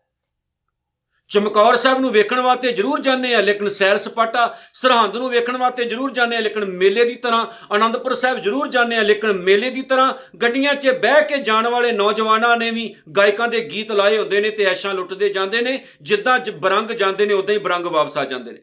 ਚਮਕੌਰ 1.30 1.76
ਸਾਹਿਬ 1.76 1.98
ਨੂੰ 2.00 2.10
ਵੇਖਣ 2.12 2.40
ਵਾਸਤੇ 2.40 2.72
ਜ਼ਰੂਰ 2.72 3.00
ਜਾਂਦੇ 3.00 3.34
ਆ 3.34 3.40
ਲੇਕਿਨ 3.40 3.68
ਸੈਰ 3.68 3.98
ਸਪਾਟਾ, 3.98 4.56
ਸਰਹੰਦ 4.74 5.16
ਨੂੰ 5.16 5.30
ਵੇਖਣ 5.30 5.56
ਵਾਸਤੇ 5.56 5.84
ਜ਼ਰੂਰ 5.84 6.10
ਜਾਂਦੇ 6.12 6.36
ਆ 6.36 6.40
ਲੇਕਿਨ 6.40 6.64
ਮੇਲੇ 6.64 7.04
ਦੀ 7.04 7.14
ਤਰ੍ਹਾਂ 7.14 7.46
ਆਨੰਦਪੁਰ 7.72 8.14
ਸਾਹਿਬ 8.14 8.40
ਜ਼ਰੂਰ 8.42 8.68
ਜਾਂਦੇ 8.68 8.96
ਆ 8.96 9.02
ਲੇਕਿਨ 9.02 9.32
ਮੇਲੇ 9.32 9.70
ਦੀ 9.70 9.82
ਤਰ੍ਹਾਂ 9.82 10.12
ਗੱਡੀਆਂ 10.42 10.74
'ਚ 10.74 10.90
ਬਹਿ 11.02 11.22
ਕੇ 11.28 11.38
ਜਾਣ 11.42 11.68
ਵਾਲੇ 11.68 11.92
ਨੌਜਵਾਨਾਂ 11.92 12.56
ਨੇ 12.56 12.70
ਵੀ 12.70 12.94
ਗਾਇਕਾਂ 13.16 13.48
ਦੇ 13.48 13.60
ਗੀਤ 13.70 13.92
ਲਾਏ 13.92 14.18
ਹੁੰਦੇ 14.18 14.40
ਨੇ 14.40 14.50
ਤੇ 14.50 14.64
ਐਸ਼ਾਂ 14.64 14.94
ਲੁੱਟਦੇ 14.94 15.28
ਜਾਂਦੇ 15.28 15.62
ਨੇ, 15.62 15.78
ਜਿੱਦਾਂ 16.02 16.38
ਬਰੰਗ 16.52 16.90
ਜਾਂਦੇ 16.92 17.26
ਨੇ, 17.26 17.34
ਉਦਾਂ 17.34 17.54
ਹੀ 17.54 17.58
ਬਰੰਗ 17.60 17.86
ਵਾਪਸ 17.86 18.16
ਆ 18.16 18.24
ਜਾਂਦੇ 18.24 18.52
ਨੇ। 18.52 18.58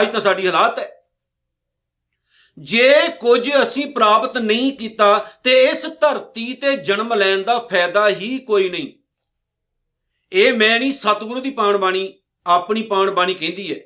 ਅੱਜ 0.00 0.12
ਤਾਂ 0.12 0.20
ਸਾਡੀ 0.20 0.46
ਹਾਲਾਤ 0.46 0.78
ਹੈ। 0.78 0.98
ਜੇ 2.58 2.94
ਕੁਝ 3.20 3.50
ਅਸੀਂ 3.62 3.86
ਪ੍ਰਾਪਤ 3.86 4.38
ਨਹੀਂ 4.38 4.72
ਕੀਤਾ, 4.72 5.18
ਤੇ 5.44 5.62
ਇਸ 5.64 5.86
ਧਰਤੀ 6.00 6.54
ਤੇ 6.54 6.76
ਜਨਮ 6.76 7.14
ਲੈਣ 7.14 7.42
ਦਾ 7.42 7.58
ਫਾਇਦਾ 7.58 8.08
ਹੀ 8.08 8.38
ਕੋਈ 8.38 8.70
ਨਹੀਂ। 8.70 8.92
ਇਹ 10.32 10.52
ਮੈਂ 10.52 10.80
ਨਹੀਂ 10.80 10.92
ਸਤਿਗੁਰੂ 10.92 11.40
ਦੀ 11.40 11.50
ਪਾਣ 11.50 11.76
ਬਾਣੀ, 11.76 12.14
ਆਪਣੀ 12.46 12.82
ਪਾਣ 12.82 13.10
ਬਾਣੀ 13.10 13.34
ਕਹਿੰਦੀ 13.34 13.74
ਹੈ। 13.74 13.80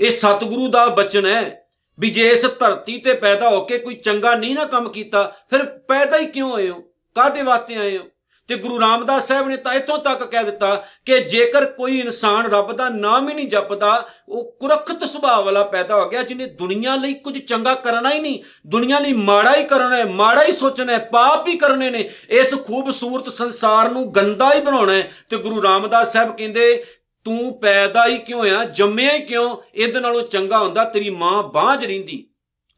ਇਹ 0.00 0.10
ਸਤਿਗੁਰੂ 0.10 0.68
ਦਾ 0.68 0.86
ਬਚਨ 0.86 1.26
ਹੈ 1.26 1.68
ਵੀ 2.00 2.10
ਜੇ 2.10 2.28
ਇਸ 2.28 2.46
ਧਰਤੀ 2.46 2.98
ਤੇ 2.98 3.14
ਪੈਦਾ 3.14 3.48
ਹੋ 3.48 3.64
ਕੇ 3.64 3.78
ਕੋਈ 3.78 3.94
ਚੰਗਾ 3.94 4.34
ਨਹੀਂ 4.34 4.54
ਨਾ 4.54 4.64
ਕੰਮ 4.64 4.88
ਕੀਤਾ, 4.88 5.36
ਫਿਰ 5.50 5.66
ਪੈਦਾ 5.66 6.18
ਹੀ 6.18 6.26
ਕਿਉਂ 6.26 6.50
ਹੋਏ 6.50 6.70
ਹੋ? 6.70 6.80
ਕਾਦੇ 7.14 7.42
ਵਾਸਤੇ 7.42 7.74
ਆਏ 7.74 7.98
ਹੋ? 7.98 8.04
ਤੇ 8.48 8.56
ਗੁਰੂ 8.56 8.80
ਰਾਮਦਾਸ 8.80 9.28
ਸਾਹਿਬ 9.28 9.48
ਨੇ 9.48 9.56
ਤਾਂ 9.56 9.74
ਇਤੋਂ 9.74 9.98
ਤੱਕ 9.98 10.24
ਕਹਿ 10.24 10.44
ਦਿੱਤਾ 10.44 10.86
ਕਿ 11.06 11.18
ਜੇਕਰ 11.18 11.64
ਕੋਈ 11.64 12.00
ਇਨਸਾਨ 12.00 12.46
ਰੱਬ 12.46 12.72
ਦਾ 12.72 12.88
ਨਾਮ 12.88 13.28
ਹੀ 13.28 13.34
ਨਹੀਂ 13.34 13.48
ਜਪਦਾ, 13.48 14.08
ਉਹ 14.28 14.56
ਕੁਰਖਤ 14.60 15.04
ਸੁਭਾਅ 15.04 15.40
ਵਾਲਾ 15.40 15.64
ਪੈਦਾ 15.64 16.02
ਹੋ 16.02 16.08
ਗਿਆ, 16.08 16.22
ਜਿਹਨੇ 16.22 16.46
ਦੁਨੀਆ 16.46 16.96
ਲਈ 16.96 17.14
ਕੁਝ 17.14 17.38
ਚੰਗਾ 17.38 17.74
ਕਰਨਾ 17.74 18.12
ਹੀ 18.12 18.18
ਨਹੀਂ, 18.18 18.42
ਦੁਨੀਆ 18.66 18.98
ਲਈ 18.98 19.12
ਮਾੜਾ 19.12 19.56
ਹੀ 19.56 19.64
ਕਰਨਾ 19.64 19.96
ਹੈ, 19.96 20.04
ਮਾੜਾ 20.04 20.44
ਹੀ 20.44 20.52
ਸੋਚਣਾ 20.52 20.92
ਹੈ, 20.92 20.98
ਪਾਪ 20.98 21.48
ਹੀ 21.48 21.56
ਕਰਨੇ 21.56 21.90
ਨੇ, 21.90 22.10
ਇਸ 22.30 22.54
ਖੂਬਸੂਰਤ 22.54 23.28
ਸੰਸਾਰ 23.28 23.90
ਨੂੰ 23.90 24.14
ਗੰਦਾ 24.14 24.54
ਹੀ 24.54 24.60
ਬਣਾਉਣਾ 24.60 24.92
ਹੈ। 24.92 25.10
ਤੇ 25.28 25.36
ਗੁਰੂ 25.36 25.62
ਰਾਮਦਾਸ 25.62 26.12
ਸਾਹਿਬ 26.12 26.36
ਕਹਿੰਦੇ, 26.36 26.84
ਤੂੰ 27.24 27.60
ਪੈਦਾ 27.60 28.06
ਹੀ 28.06 28.18
ਕਿਉਂ 28.18 28.46
ਆ 28.46 28.64
ਜੰਮਿਆ 28.64 29.12
ਹੀ 29.12 29.20
ਕਿਉਂ? 29.20 29.56
ਇਹਦੇ 29.74 30.00
ਨਾਲੋਂ 30.00 30.22
ਚੰਗਾ 30.22 30.58
ਹੁੰਦਾ 30.58 30.84
ਤੇਰੀ 30.84 31.10
ਮਾਂ 31.10 31.42
ਬਾਝ 31.42 31.84
ਰਹਿੰਦੀ। 31.84 32.26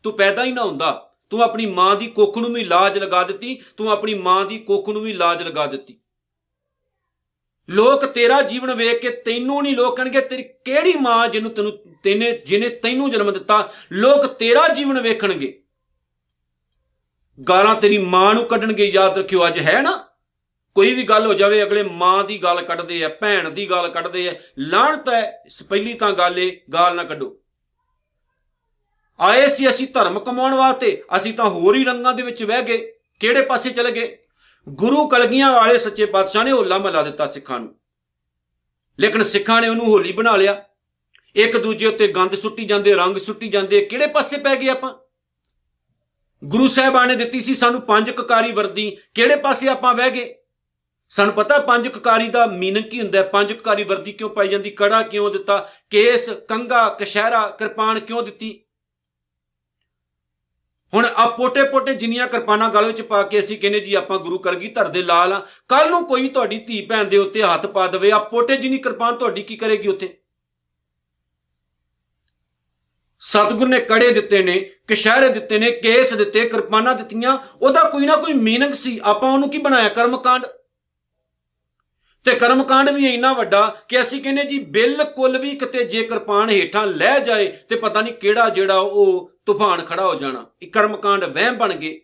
ਤੂੰ 0.02 0.12
ਪੈਦਾ 0.12 0.44
ਹੀ 0.44 0.52
ਨਾ 0.52 0.62
ਹੁੰਦਾ। 0.62 1.13
ਤੂੰ 1.34 1.42
ਆਪਣੀ 1.42 1.64
ਮਾਂ 1.66 1.96
ਦੀ 1.96 2.06
ਕੁੱਖ 2.06 2.36
ਨੂੰ 2.38 2.52
ਵੀ 2.52 2.64
ਲਾਜ 2.64 2.98
ਲਗਾ 2.98 3.22
ਦਿੱਤੀ, 3.22 3.62
ਤੂੰ 3.76 3.90
ਆਪਣੀ 3.90 4.14
ਮਾਂ 4.14 4.44
ਦੀ 4.44 4.58
ਕੁੱਖ 4.58 4.88
ਨੂੰ 4.88 5.02
ਵੀ 5.02 5.12
ਲਾਜ 5.12 5.42
ਲਗਾ 5.42 5.66
ਦਿੱਤੀ। 5.66 5.96
ਲੋਕ 7.68 8.04
ਤੇਰਾ 8.06 8.40
ਜੀਵਨ 8.42 8.74
ਵੇਖ 8.74 9.00
ਕੇ 9.00 9.10
ਤੈਨੂੰ 9.10 9.62
ਨਹੀਂ 9.62 9.76
ਲੋਕ 9.76 9.96
ਕਹਿਣਗੇ 9.96 10.20
ਤੇਰੀ 10.20 10.42
ਕਿਹੜੀ 10.42 10.92
ਮਾਂ 10.92 11.28
ਜਿਹਨੂੰ 11.28 11.50
ਤੈਨੂੰ 11.50 11.72
ਤੈਨੇ, 12.02 12.30
ਜਿਹਨੇ 12.46 12.68
ਤੈਨੂੰ 12.68 13.10
ਜਨਮ 13.10 13.32
ਦਿੱਤਾ, 13.32 13.72
ਲੋਕ 13.92 14.26
ਤੇਰਾ 14.26 14.66
ਜੀਵਨ 14.68 15.00
ਵੇਖਣਗੇ। 15.00 15.62
ਗਾਲਾਂ 17.48 17.74
ਤੇਰੀ 17.74 17.98
ਮਾਂ 17.98 18.34
ਨੂੰ 18.34 18.44
ਕੱਢਣਗੇ, 18.44 18.84
ਯਾਦ 18.84 19.18
ਰੱਖਿਓ, 19.18 19.46
ਅੱਜ 19.46 19.58
ਹੈ 19.58 19.80
ਨਾ? 19.82 20.08
ਕੋਈ 20.74 20.94
ਵੀ 20.94 21.02
ਗੱਲ 21.02 21.26
ਹੋ 21.26 21.34
ਜਾਵੇ, 21.34 21.62
ਅਗਲੇ 21.62 21.82
ਮਾਂ 21.82 22.24
ਦੀ 22.24 22.42
ਗੱਲ 22.42 22.62
ਕੱਢਦੇ 22.62 23.04
ਆ, 23.04 23.08
ਭੈਣ 23.08 23.50
ਦੀ 23.50 23.70
ਗੱਲ 23.70 23.88
ਕੱਢਦੇ 23.88 24.28
ਆ 24.28 24.34
ਲਾਹਣਤ 24.58 25.08
ਹੈ, 25.08 25.44
ਪਹਿਲੀ 25.68 25.94
ਤਾਂ 25.94 26.12
ਗੱਲ 26.12 26.38
ਏ 26.38 26.60
ਗਾਲ 26.72 26.96
ਨਾ 26.96 27.04
ਕੱਢੋ। 27.04 27.36
ਆਏ 29.20 29.46
ਸੀ 29.48 29.68
ਅਸੀਂ 29.68 29.88
ਧਰਮ 29.94 30.20
ਕਮਾਉਣ 30.20 30.54
ਵਾਸਤੇ, 30.54 31.02
ਅਸੀਂ 31.16 31.34
ਤਾਂ 31.34 31.44
ਹੋਰ 31.44 31.76
ਹੀ 31.76 31.84
ਰੰਗਾਂ 31.84 32.14
ਦੇ 32.14 32.22
ਵਿੱਚ 32.22 32.44
ਵਹਿ 32.44 32.62
ਗਏ। 32.62 32.92
ਕਿਹੜੇ 33.20 33.42
ਪਾਸੇ 33.42 33.70
ਚਲੇ 33.70 33.92
ਗਏ? 33.92 34.18
ਗੁਰੂ 34.68 35.08
ਕਲਗੀਆਂ 35.08 35.52
ਵਾਲੇ 35.52 35.78
ਸੱਚੇ 35.78 36.06
ਪਾਤਸ਼ਾਹ 36.06 36.44
ਨੇ 36.44 36.52
ਹੋਲਾ 36.52 36.78
ਮਲਾ 36.78 37.02
ਦਿੱਤਾ 37.02 37.26
ਸਿੱਖਾਂ 37.26 37.60
ਨੂੰ। 37.60 37.74
ਲੇਕਿਨ 39.00 39.22
ਸਿੱਖਾਂ 39.22 39.62
ਨੇ 39.62 39.68
ਉਹਨੂੰ 39.68 39.86
ਹੋਲੀ 39.86 40.12
ਬਣਾ 40.12 40.36
ਲਿਆ। 40.36 40.64
ਇੱਕ 41.36 41.56
ਦੂਜੇ 41.56 41.86
ਉੱਤੇ 41.86 42.08
ਗੰਦ 42.08 42.34
ਸੁੱਟੀ 42.34 42.64
ਜਾਂਦੇ, 42.64 42.94
ਰੰਗ 42.94 43.16
ਸੁੱਟੀ 43.16 43.48
ਜਾਂਦੇ, 43.48 43.80
ਕਿਹੜੇ 43.80 44.06
ਪਾਸੇ 44.06 44.36
ਪੈ 44.36 44.56
ਗਏ 44.56 44.68
ਆਪਾਂ? 44.68 44.94
ਗੁਰੂ 46.44 46.68
ਸਾਹਿਬਾਨ 46.68 47.08
ਨੇ 47.08 47.16
ਦਿੱਤੀ 47.16 47.40
ਸੀ 47.40 47.54
ਸਾਨੂੰ 47.54 47.80
ਪੰਜ 47.80 48.10
ਕਕਾਰੀ 48.10 48.52
ਵਰਦੀ। 48.52 48.96
ਕਿਹੜੇ 49.14 49.36
ਪਾਸੇ 49.36 49.68
ਆਪਾਂ 49.68 49.94
ਵਹਿ 49.94 50.10
ਗਏ? 50.10 50.34
ਸਾਨੂੰ 51.10 51.34
ਪਤਾ 51.34 51.58
ਪੰਜ 51.58 51.88
ਕਕਾਰੀ 51.88 52.28
ਦਾ 52.28 52.46
ਮੀਨਿੰਗ 52.46 52.84
ਕੀ 52.84 53.00
ਹੁੰਦਾ 53.00 53.18
ਹੈ? 53.18 53.22
ਪੰਜ 53.22 53.52
ਕਕਾਰੀ 53.52 53.84
ਵਰਦੀ 53.84 54.12
ਕਿਉਂ 54.12 54.30
ਪਾਈ 54.30 54.48
ਜਾਂਦੀ? 54.48 54.70
ਕੜਾ 54.70 55.02
ਕਿਉਂ 55.02 55.30
ਦਿੱਤਾ? 55.30 55.70
ਕੇਸ 55.90 56.30
ਕੰਗਾ 56.30 56.88
ਕਸ਼ਹਿਰਾ, 56.88 57.48
ਕਿਰਪਾਨ 57.48 58.00
ਕਿਉਂ 58.00 58.22
ਦਿੱਤੀ? 58.22 58.63
ਹੁਣ 60.94 61.06
ਆ 61.16 61.28
ਪੋਟੇ-ਪੋਟੇ 61.28 61.94
ਜਿੰਨੀਆਂ 61.94 62.26
ਕਿਰਪਾਨਾਂ 62.26 62.70
ਗਲ 62.70 62.86
ਵਿੱਚ 62.86 63.02
ਪਾ 63.02 63.22
ਕੇ 63.22 63.38
ਅਸੀਂ 63.38 63.58
ਕਹਿੰਦੇ 63.58 63.80
ਜੀ 63.80 63.94
ਆਪਾਂ 63.94 64.18
ਗੁਰੂ 64.18 64.38
ਕਰਗੀ 64.38 64.68
ਧਰ 64.68 64.88
ਦੇ 64.88 65.02
ਲਾਲ 65.02 65.32
ਆ 65.32 65.46
ਕੱਲ 65.68 65.90
ਨੂੰ 65.90 66.06
ਕੋਈ 66.06 66.28
ਤੁਹਾਡੀ 66.28 66.58
ਧੀ 66.58 66.86
ਭੈਣ 66.86 67.04
ਦੇ 67.04 67.16
ਉੱਤੇ 67.16 67.42
ਹੱਥ 67.42 67.66
ਪਾ 67.66 67.86
ਦੇਵੇ 67.86 68.10
ਆ 68.10 68.18
ਪੋਟੇ 68.18 68.56
ਜਿੰਨੀ 68.56 68.78
ਕਿਰਪਾਨ 68.78 69.16
ਤੁਹਾਡੀ 69.16 69.42
ਕੀ 69.42 69.56
ਕਰੇਗੀ 69.56 69.88
ਉੱਤੇ? 69.88 70.16
ਸਤਗੁਰ 73.20 73.68
ਨੇ 73.68 73.80
ਕੜੇ 73.80 74.10
ਦਿੱਤੇ 74.10 74.42
ਨੇ 74.42 74.70
ਕਿਸ਼ਾਰੇ 74.88 75.28
ਦਿੱਤੇ 75.28 75.58
ਨੇ, 75.58 75.70
ਕੇਸ 75.70 76.14
ਦਿੱਤੇ, 76.14 76.48
ਕਿਰਪਾਨਾਂ 76.48 76.94
ਦਿੱਤੀਆਂ, 76.94 77.38
ਉਹਦਾ 77.62 77.84
ਕੋਈ 77.84 78.06
ਨਾ 78.06 78.16
ਕੋਈ 78.16 78.32
ਮੀਨਿੰਗ 78.32 78.74
ਸੀ, 78.74 79.00
ਆਪਾਂ 79.04 79.32
ਉਹਨੂੰ 79.32 79.50
ਕੀ 79.50 79.58
ਬਣਾਇਆ, 79.58 79.88
ਕਰਮਕਾਂਡ? 79.88 80.46
ਤੇ 82.24 82.34
ਕਰਮਕਾਂਡ 82.34 82.90
ਵੀ 82.90 83.06
ਇੰਨਾ 83.14 83.32
ਵੱਡਾ 83.32 83.76
ਕਿ 83.88 84.00
ਅਸੀਂ 84.00 84.22
ਕਹਿੰਦੇ 84.22 84.44
ਜੀ 84.44 84.58
ਬਿਲਕੁਲ 84.58 85.38
ਵੀ 85.38 85.56
ਕਿਤੇ 85.56 85.84
ਜੇ 85.84 86.02
ਕਿਰਪਾਨ 86.02 86.50
ਹੇਠਾਂ 86.50 86.86
ਲੈ 86.86 87.18
ਜਾਏ 87.18 87.52
ਤੇ 87.68 87.76
ਪਤਾ 87.76 88.00
ਨਹੀਂ 88.00 88.14
ਕਿਹੜਾ 88.14 88.48
ਜਿਹੜਾ 88.48 88.74
ਉਹ 88.74 89.30
ਤੂਫਾਨ 89.46 89.80
ਖੜਾ 89.80 90.06
ਹੋ 90.06 90.14
ਜਾਣਾ। 90.14 90.46
ਇਹ 90.62 90.70
ਕਰਮਕਾਂਡ 90.70 91.24
ਵਹਿਮ 91.24 91.54
ਬਣ 91.54 91.72
ਗਏ। 91.72 92.00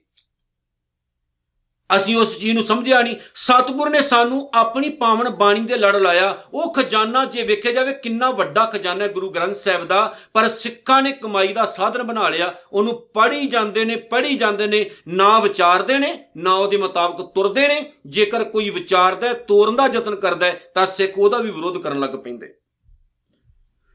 ਅਸੀਂ 1.96 2.16
ਉਸ 2.16 2.38
ਚੀਜ਼ 2.38 2.54
ਨੂੰ 2.54 2.62
ਸਮਝਿਆ 2.62 3.02
ਨਹੀਂ। 3.02 3.16
ਸਤਿਗੁਰ 3.34 3.90
ਨੇ 3.90 4.00
ਸਾਨੂੰ 4.00 4.50
ਆਪਣੀ 4.54 4.88
ਪਾਵਨ 4.88 5.30
ਬਾਣੀ 5.30 5.60
ਦੇ 5.60 5.76
ਲੜ 5.76 5.96
ਲਾਇਆ। 5.96 6.42
ਉਹ 6.54 6.74
ਖਜ਼ਾਨਾ 6.74 7.24
ਜੇ 7.24 7.42
ਵੇਖਿਆ 7.42 7.72
ਜਾਵੇ, 7.72 7.92
ਕਿੰਨਾ 7.92 8.30
ਵੱਡਾ 8.30 8.64
ਖਜ਼ਾਨਾ 8.64 9.04
ਹੈ 9.04 9.08
ਗੁਰੂ 9.08 9.30
ਗ੍ਰੰਥ 9.30 9.56
ਸਾਹਿਬ 9.56 9.86
ਦਾ। 9.86 10.18
ਪਰ 10.32 10.48
ਸਿੱਖਾਂ 10.48 11.02
ਨੇ 11.02 11.12
ਕਮਾਈ 11.12 11.52
ਦਾ 11.52 11.64
ਸਾਧਨ 11.64 12.02
ਬਣਾ 12.02 12.28
ਲਿਆ। 12.28 12.54
ਉਹਨੂੰ 12.72 13.08
ਪੜ੍ਹੀ 13.14 13.46
ਜਾਂਦੇ 13.46 13.84
ਨੇ, 13.84 13.96
ਪੜ੍ਹੀ 13.96 14.36
ਜਾਂਦੇ 14.36 14.66
ਨੇ, 14.66 14.90
ਨਾ 15.08 15.38
ਵਿਚਾਰਦੇ 15.38 15.98
ਨੇ, 15.98 16.24
ਨਾ 16.36 16.54
ਉਹਦੇ 16.54 16.76
ਮੁਤਾਬਕ 16.76 17.34
ਤੁਰਦੇ 17.34 17.68
ਨੇ। 17.68 17.90
ਜੇਕਰ 18.06 18.44
ਕੋਈ 18.44 18.70
ਵਿਚਾਰਦਾ 18.70 19.32
ਤੋਰਨ 19.32 19.76
ਦਾ 19.76 19.86
ਯਤਨ 19.86 20.14
ਕਰਦਾ 20.14 20.52
ਤਾਂ 20.74 20.86
ਸਿੱਖ 20.86 21.12
ਉਹਦਾ 21.18 21.38
ਵੀ 21.38 21.50
ਵਿਰੋਧ 21.50 21.78
ਕਰਨ 21.78 22.00
ਲੱਗ 22.00 22.10
ਪੈਂਦੇ। 22.10 22.54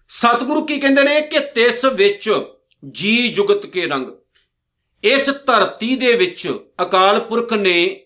ਸਤਿਗੁਰੂ 0.10 0.62
ਕੀ 0.62 0.80
ਕਹਿੰਦੇ 0.80 1.04
ਨੇ 1.04 1.22
ਕਿ 1.22 1.40
ਤਿਸ 1.40 1.86
ਵਿੱਚ 1.86 2.42
ਜੀ 2.92 3.28
ਜੁਗਤ 3.28 3.66
ਕੇ 3.66 3.86
ਰੰਗ। 3.86 4.08
ਇਸ 5.04 5.30
ਧਰਤੀ 5.30 5.96
ਦੇ 5.96 6.14
ਵਿੱਚ 6.14 6.60
ਅਕਾਲ 6.82 7.20
ਪੁਰਖ 7.20 7.54
ਨੇ 7.54 8.06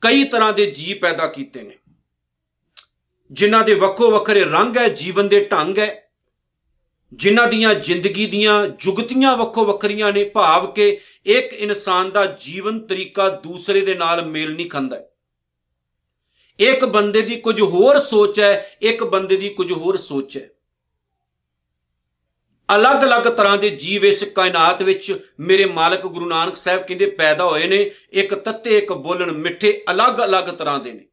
ਕਈ 0.00 0.24
ਤਰ੍ਹਾਂ 0.24 0.52
ਦੇ 0.52 0.70
ਜੀ 0.70 0.94
ਪੈਦਾ 0.94 1.26
ਕੀਤੇ 1.26 1.62
ਨੇ। 1.62 1.78
ਜਿਨ੍ਹਾਂ 3.32 3.64
ਦੇ 3.64 3.74
ਵੱਖੋ 3.74 4.10
ਵੱਖਰੇ 4.10 4.44
ਰੰਗ 4.44 4.76
ਹੈ, 4.76 4.88
ਜੀਵਨ 4.88 5.28
ਦੇ 5.28 5.44
ਢੰਗ 5.44 5.78
ਹੈ। 5.78 6.10
ਜਿਨ੍ਹਾਂ 7.12 7.46
ਦੀਆਂ 7.48 7.74
ਜ਼ਿੰਦਗੀ 7.74 8.26
ਦੀਆਂ 8.26 8.66
ਜੁਗਤੀਆਂ 8.66 9.36
ਵੱਖੋ 9.36 9.64
ਵੱਖਰੀਆਂ 9.64 10.12
ਨੇ, 10.12 10.24
ਭਾਵ 10.24 10.72
ਕਿ 10.72 11.00
ਇੱਕ 11.26 11.52
ਇਨਸਾਨ 11.52 12.10
ਦਾ 12.10 12.26
ਜੀਵਨ 12.26 12.80
ਤਰੀਕਾ 12.80 13.28
ਦੂਸਰੇ 13.28 13.80
ਦੇ 13.80 13.94
ਨਾਲ 13.94 14.26
ਮੇਲ 14.26 14.54
ਨਹੀਂ 14.54 14.70
ਖਾਂਦਾ 14.70 15.06
ਇੱਕ 16.58 16.84
ਬੰਦੇ 16.84 17.22
ਦੀ 17.22 17.36
ਕੁਝ 17.36 17.60
ਹੋਰ 17.60 17.98
ਸੋਚ 17.98 18.40
ਹੈ, 18.40 18.78
ਇੱਕ 18.82 19.04
ਬੰਦੇ 19.04 19.36
ਦੀ 19.36 19.48
ਕੁਝ 19.48 19.72
ਹੋਰ 19.72 19.96
ਸੋਚ 19.96 20.38
ਹੈ। 20.38 20.50
ਅਲੱਗ-ਅਲੱਗ 22.76 23.22
ਤਰ੍ਹਾਂ 23.22 23.58
ਦੇ 23.58 23.70
ਜੀਵ 23.70 24.04
ਇਸ 24.04 24.24
ਕਾਇਨਾਤ 24.24 24.82
ਵਿੱਚ 24.82 25.26
ਮੇਰੇ 25.40 25.64
ਮਾਲਕ 25.64 26.06
ਗੁਰੂ 26.06 26.26
ਨਾਨਕ 26.26 26.56
ਸਾਹਿਬ 26.56 26.82
ਕਹਿੰਦੇ 26.82 27.06
ਪੈਦਾ 27.06 27.44
ਹੋਏ 27.44 27.66
ਨੇ, 27.66 27.90
ਇੱਕ 28.12 28.34
ਤੱਤੇ, 28.34 28.78
ਇੱਕ 28.78 28.92
ਬੋਲਣ 28.92 29.32
ਮਿੱਠੇ 29.32 29.84
ਅਲੱਗ-ਅਲੱਗ 29.90 30.44
ਤਰ੍ਹਾਂ 30.44 30.78
ਦੇ 30.78 30.92
ਨੇ। 30.92 31.06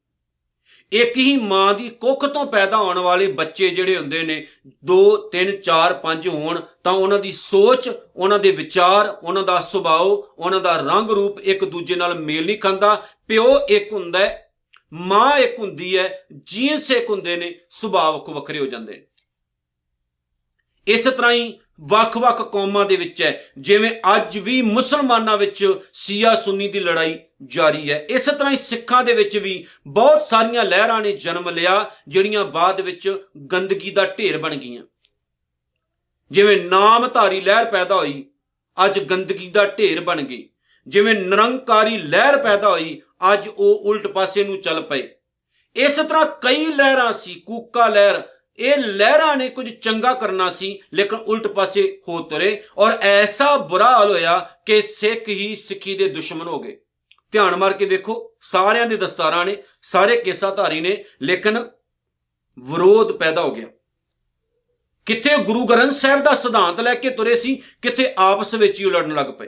ਇੱਕ 0.91 1.17
ਹੀ 1.17 1.37
ਮਾਂ 1.37 1.73
ਦੀ 1.73 1.89
ਕੁੱਖ 1.89 2.25
ਤੋਂ 2.25 2.45
ਪੈਦਾ 2.45 2.77
ਹੋਣ 2.77 2.99
ਵਾਲੇ 2.99 3.27
ਬੱਚੇ 3.27 3.69
ਜਿਹੜੇ 3.69 3.97
ਹੁੰਦੇ 3.97 4.23
ਨੇ 4.23 4.47
2 4.85 5.17
3 5.17 5.51
4 5.51 5.93
5 5.93 6.27
ਹੋਣ, 6.27 6.61
ਤਾਂ 6.83 6.93
ਉਹਨਾਂ 6.93 7.19
ਦੀ 7.19 7.31
ਸੋਚ, 7.31 7.89
ਉਹਨਾਂ 8.15 8.39
ਦੇ 8.39 8.51
ਵਿਚਾਰ, 8.51 9.17
ਉਹਨਾਂ 9.23 9.43
ਦਾ 9.43 9.61
ਸੁਭਾਅ, 9.61 10.01
ਉਹਨਾਂ 10.37 10.61
ਦਾ 10.61 10.75
ਰੰਗ 10.75 11.09
ਰੂਪ 11.09 11.39
ਇੱਕ 11.39 11.65
ਦੂਜੇ 11.65 11.95
ਨਾਲ 11.95 12.19
ਮੇਲ 12.19 12.45
ਨਹੀਂ 12.45 12.59
ਖਾਂਦਾ। 12.59 13.07
ਪਿਓ 13.27 13.57
ਇੱਕ 13.69 13.93
ਹੁੰਦਾ 13.93 14.19
ਹੈ, 14.19 14.51
ਮਾਂ 14.93 15.37
ਇੱਕ 15.37 15.59
ਹੁੰਦੀ 15.59 15.97
ਹੈ 15.97 16.27
ਜੀਨਸ 16.45 16.91
ਇੱਕ 16.91 17.09
ਹੁੰਦੇ 17.09 17.35
ਨੇ 17.35 17.59
ਸੁਭਾਅ 17.69 18.11
ਵੱਖਰੇ 18.11 18.59
ਹੋ 18.59 18.65
ਜਾਂਦੇ 18.65 18.93
ਨੇ। 18.93 19.06
ਇਸ 20.87 21.03
ਤਰ੍ਹਾਂ 21.03 21.31
ਹੀ 21.31 21.59
ਵੱਖ-ਵੱਖ 21.81 22.51
ਕੌਮਾਂ 22.51 22.85
ਦੇ 22.85 22.95
ਵਿੱਚ 22.95 23.21
ਹੈ, 23.21 23.45
ਜਿਵੇਂ 23.57 23.91
ਅੱਜ 24.15 24.37
ਵੀ 24.37 24.61
ਮੁਸਲਮਾਨਾਂ 24.61 25.37
ਵਿੱਚ 25.37 25.73
ਸੀਆ 25.93 26.35
ਸੁੰਨੀ 26.35 26.67
ਦੀ 26.67 26.79
ਲੜਾਈ 26.79 27.19
ਜਾਰੀ 27.43 27.91
ਹੈ। 27.91 28.07
ਇਸ 28.09 28.25
ਤਰ੍ਹਾਂ 28.25 28.51
ਹੀ 28.51 28.55
ਸਿੱਖਾਂ 28.55 29.03
ਦੇ 29.03 29.13
ਵਿੱਚ 29.13 29.37
ਵੀ 29.37 29.65
ਬਹੁਤ 29.87 30.27
ਸਾਰੀਆਂ 30.27 30.63
ਲਹਿਰਾਂ 30.63 31.01
ਨੇ 31.01 31.11
ਜਨਮ 31.11 31.49
ਲਿਆ, 31.49 31.91
ਜਿਹੜੀਆਂ 32.07 32.45
ਬਾਅਦ 32.45 32.81
ਵਿੱਚ 32.81 33.23
ਗੰਦਗੀ 33.51 33.91
ਦਾ 33.91 34.05
ਢੇਰ 34.05 34.37
ਬਣ 34.37 34.55
ਗਈਆਂ। 34.55 34.83
ਜਿਵੇਂ 36.31 36.57
ਨਾਮਧਾਰੀ 36.57 37.41
ਲਹਿਰ 37.41 37.65
ਪੈਦਾ 37.65 37.95
ਹੋਈ, 37.95 38.25
ਅੱਜ 38.85 38.99
ਗੰਦਗੀ 38.99 39.49
ਦਾ 39.49 39.65
ਢੇਰ 39.65 40.01
ਬਣ 40.01 40.21
ਗਈ। 40.21 40.49
ਜਿਵੇਂ 40.87 41.15
ਨਿਰੰਕਾਰੀ 41.15 41.97
ਲਹਿਰ 41.97 42.37
ਪੈਦਾ 42.37 42.69
ਹੋਈ, 42.69 43.01
ਅੱਜ 43.33 43.47
ਉਹ 43.47 43.75
ਉਲਟ 43.75 44.07
ਪਾਸੇ 44.07 44.43
ਨੂੰ 44.43 44.61
ਚੱਲ 44.61 44.81
ਪਏ। 44.81 45.09
ਇਸ 45.75 45.95
ਤਰ੍ਹਾਂ 45.95 46.25
ਕਈ 46.25 46.65
ਲਹਿਰਾਂ 46.65 47.13
ਸੀ, 47.13 47.33
ਕੂਕਾ 47.45 47.87
ਲਹਿਰ 47.87 48.21
ਇਹ 48.59 48.77
ਲਹਿਰਾਂ 48.77 49.37
ਨੇ 49.37 49.49
ਕੁਝ 49.49 49.69
ਚੰਗਾ 49.69 50.13
ਕਰਨਾ 50.13 50.49
ਸੀ, 50.49 50.79
ਲੇਕਿਨ 50.93 51.19
ਉਲਟ 51.19 51.47
ਪਾਸੇ 51.47 52.01
ਹੋ 52.07 52.21
ਤੁਰੇ 52.21 52.63
ਔਰ 52.77 52.91
ਐਸਾ 53.01 53.57
ਬੁਰਾ 53.57 53.91
ਹਾਲ 53.91 54.09
ਹੋਇਆ 54.09 54.49
ਕਿ 54.65 54.81
ਸਿੱਖ 54.81 55.29
ਹੀ 55.29 55.55
ਸਿੱਖੀ 55.55 55.97
ਦੇ 55.97 56.09
ਦੁਸ਼ਮਣ 56.09 56.47
ਹੋ 56.47 56.59
ਗਏ। 56.59 56.77
ਧਿਆਨ 57.31 57.55
ਮਾਰ 57.55 57.73
ਕੇ 57.73 57.85
ਵੇਖੋ, 57.85 58.33
ਸਾਰਿਆਂ 58.41 58.85
ਦੇ 58.85 58.97
ਦਸਤਾਰਾਂ 58.97 59.45
ਨੇ, 59.45 59.63
ਸਾਰੇ 59.81 60.17
ਕੇਸਾ 60.17 60.51
ਧਾਰੀ 60.51 60.81
ਨੇ, 60.81 61.05
ਲੇਕਿਨ 61.21 61.57
ਵਿਰੋਧ 62.59 63.11
ਪੈਦਾ 63.11 63.41
ਹੋ 63.41 63.51
ਗਿਆ। 63.51 63.67
ਕਿਤੇ 65.05 65.43
ਗੁਰੂ 65.43 65.65
ਗ੍ਰੰਥ 65.65 65.91
ਸਾਹਿਬ 65.91 66.23
ਦਾ 66.23 66.35
ਸਿਧਾਂਤ 66.35 66.81
ਲੈ 66.81 66.95
ਕੇ 66.95 67.09
ਤੁਰੇ 67.09 67.35
ਸੀ 67.35 67.63
ਕਿਤੇ 67.81 68.13
ਆਪਸ 68.17 68.53
ਵਿੱਚ 68.53 68.79
ਹੀ 68.79 68.85
ਲੜਨ 68.85 69.15
ਲੱਗ 69.15 69.25
ਪਏ। 69.25 69.47